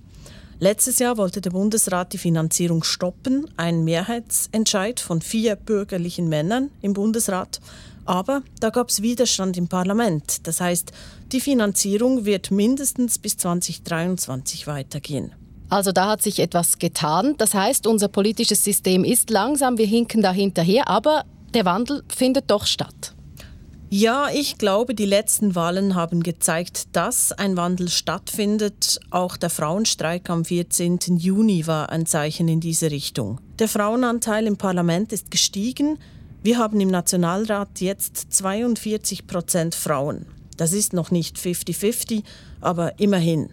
Letztes 0.60 0.98
Jahr 0.98 1.18
wollte 1.18 1.40
der 1.40 1.52
Bundesrat 1.52 2.12
die 2.12 2.18
Finanzierung 2.18 2.84
stoppen, 2.84 3.48
ein 3.56 3.84
Mehrheitsentscheid 3.84 5.00
von 5.00 5.22
vier 5.22 5.56
bürgerlichen 5.56 6.28
Männern 6.28 6.72
im 6.82 6.94
Bundesrat. 6.94 7.62
Aber 8.06 8.42
da 8.60 8.72
gab 8.72 8.90
es 8.90 9.04
Widerstand 9.04 9.56
im 9.58 9.68
Parlament. 9.68 10.48
Das 10.48 10.60
heißt, 10.60 10.92
die 11.32 11.42
Finanzierung 11.42 12.26
wird 12.26 12.50
mindestens 12.50 13.20
bis 13.20 13.38
2023 13.38 14.66
weitergehen. 14.66 15.34
Also 15.70 15.92
da 15.92 16.10
hat 16.10 16.24
sich 16.24 16.40
etwas 16.40 16.80
getan. 16.80 17.36
Das 17.38 17.54
heißt, 17.54 17.86
unser 17.86 18.08
politisches 18.08 18.64
System 18.64 19.04
ist 19.04 19.30
langsam, 19.30 19.78
wir 19.78 19.86
hinken 19.86 20.22
da 20.22 20.32
hinterher, 20.32 20.88
aber 20.88 21.26
der 21.54 21.66
Wandel 21.66 22.04
findet 22.08 22.50
doch 22.52 22.66
statt. 22.66 23.14
Ja, 23.90 24.28
ich 24.34 24.58
glaube, 24.58 24.94
die 24.94 25.06
letzten 25.06 25.56
Wahlen 25.56 25.96
haben 25.96 26.22
gezeigt, 26.22 26.96
dass 26.96 27.32
ein 27.32 27.56
Wandel 27.56 27.88
stattfindet. 27.88 29.00
Auch 29.12 29.38
der 29.38 29.50
Frauenstreik 29.50 30.30
am 30.30 30.44
14. 30.44 31.00
Juni 31.16 31.68
war 31.68 31.90
ein 31.90 32.06
Zeichen 32.06 32.50
in 32.50 32.60
diese 32.60 32.92
Richtung. 32.92 33.40
Der 33.60 33.70
Frauenanteil 33.70 34.46
im 34.46 34.58
Parlament 34.58 35.14
ist 35.14 35.32
gestiegen. 35.32 36.00
Wir 36.44 36.58
haben 36.58 36.82
im 36.82 36.90
Nationalrat 36.90 37.80
jetzt 37.80 38.34
42 38.34 39.26
Prozent 39.26 39.74
Frauen. 39.74 40.26
Das 40.58 40.74
ist 40.74 40.92
noch 40.92 41.10
nicht 41.10 41.38
50-50, 41.38 42.24
aber 42.60 43.00
immerhin. 43.00 43.50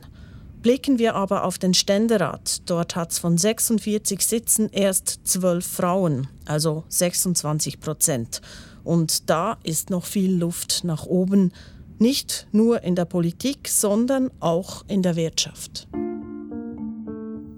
Blicken 0.64 0.98
wir 0.98 1.14
aber 1.14 1.44
auf 1.44 1.58
den 1.58 1.74
Ständerat. 1.74 2.62
Dort 2.64 2.96
hat 2.96 3.12
es 3.12 3.18
von 3.18 3.36
46 3.36 4.22
Sitzen 4.22 4.70
erst 4.72 5.20
12 5.24 5.62
Frauen, 5.62 6.26
also 6.46 6.84
26 6.88 7.80
Prozent. 7.80 8.40
Und 8.82 9.28
da 9.28 9.58
ist 9.62 9.90
noch 9.90 10.06
viel 10.06 10.34
Luft 10.34 10.80
nach 10.82 11.04
oben, 11.04 11.52
nicht 11.98 12.46
nur 12.50 12.82
in 12.82 12.94
der 12.94 13.04
Politik, 13.04 13.68
sondern 13.68 14.30
auch 14.40 14.86
in 14.88 15.02
der 15.02 15.16
Wirtschaft. 15.16 15.86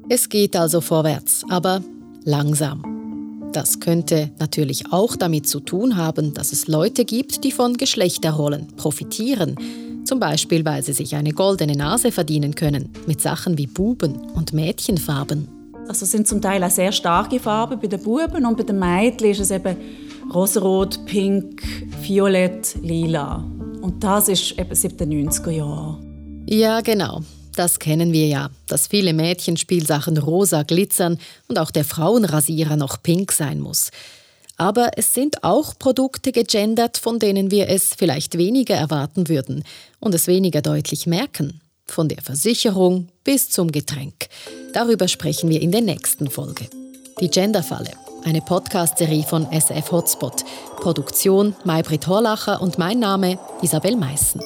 Es 0.08 0.28
geht 0.28 0.56
also 0.56 0.80
vorwärts, 0.80 1.44
aber 1.48 1.84
langsam. 2.24 3.50
Das 3.52 3.78
könnte 3.78 4.32
natürlich 4.40 4.92
auch 4.92 5.14
damit 5.14 5.48
zu 5.48 5.60
tun 5.60 5.96
haben, 5.96 6.34
dass 6.34 6.50
es 6.50 6.66
Leute 6.66 7.04
gibt, 7.04 7.44
die 7.44 7.52
von 7.52 7.76
Geschlechterrollen 7.76 8.66
profitieren. 8.76 9.85
Zum 10.06 10.20
Beispiel, 10.20 10.64
weil 10.64 10.82
sie 10.84 10.92
sich 10.92 11.16
eine 11.16 11.32
goldene 11.32 11.76
Nase 11.76 12.12
verdienen 12.12 12.54
können 12.54 12.90
mit 13.06 13.20
Sachen 13.20 13.58
wie 13.58 13.66
Buben 13.66 14.14
und 14.34 14.52
Mädchenfarben. 14.52 15.48
Also 15.88 16.04
es 16.04 16.12
sind 16.12 16.28
zum 16.28 16.40
Teil 16.40 16.62
auch 16.62 16.70
sehr 16.70 16.92
starke 16.92 17.40
Farben 17.40 17.80
bei 17.80 17.88
den 17.88 18.00
Buben 18.00 18.46
und 18.46 18.56
bei 18.56 18.62
den 18.62 18.78
Mädchen 18.78 19.30
ist 19.30 19.40
es 19.40 19.50
eben 19.50 19.76
rosarot, 20.32 21.04
pink, 21.06 21.62
violett, 22.02 22.76
lila. 22.82 23.44
Und 23.80 24.02
das 24.02 24.28
ist 24.28 24.58
eben 24.58 24.74
seit 24.74 24.98
den 25.00 25.28
90er 25.28 25.50
Jahren. 25.50 26.44
Ja, 26.48 26.80
genau. 26.82 27.22
Das 27.56 27.78
kennen 27.78 28.12
wir 28.12 28.26
ja, 28.26 28.50
dass 28.66 28.86
viele 28.86 29.12
Mädchenspielsachen 29.12 30.18
rosa 30.18 30.62
glitzern 30.62 31.18
und 31.48 31.58
auch 31.58 31.70
der 31.70 31.84
Frauenrasierer 31.84 32.76
noch 32.76 33.02
pink 33.02 33.32
sein 33.32 33.60
muss. 33.60 33.90
Aber 34.56 34.92
es 34.96 35.12
sind 35.12 35.44
auch 35.44 35.78
Produkte 35.78 36.32
gegendert, 36.32 36.96
von 36.96 37.18
denen 37.18 37.50
wir 37.50 37.68
es 37.68 37.94
vielleicht 37.94 38.38
weniger 38.38 38.74
erwarten 38.74 39.28
würden 39.28 39.64
und 40.00 40.14
es 40.14 40.26
weniger 40.26 40.62
deutlich 40.62 41.06
merken. 41.06 41.60
Von 41.86 42.08
der 42.08 42.22
Versicherung 42.22 43.08
bis 43.22 43.50
zum 43.50 43.70
Getränk. 43.70 44.28
Darüber 44.72 45.08
sprechen 45.08 45.50
wir 45.50 45.60
in 45.60 45.72
der 45.72 45.82
nächsten 45.82 46.30
Folge. 46.30 46.68
Die 47.20 47.30
Genderfalle 47.30 47.92
eine 48.26 48.40
Podcast-Serie 48.40 49.22
von 49.22 49.50
SF 49.52 49.92
Hotspot. 49.92 50.44
Produktion 50.80 51.54
Maybrit 51.64 52.08
Horlacher 52.08 52.60
und 52.60 52.76
mein 52.76 52.98
Name 52.98 53.38
Isabel 53.62 53.96
Meissen. 53.96 54.40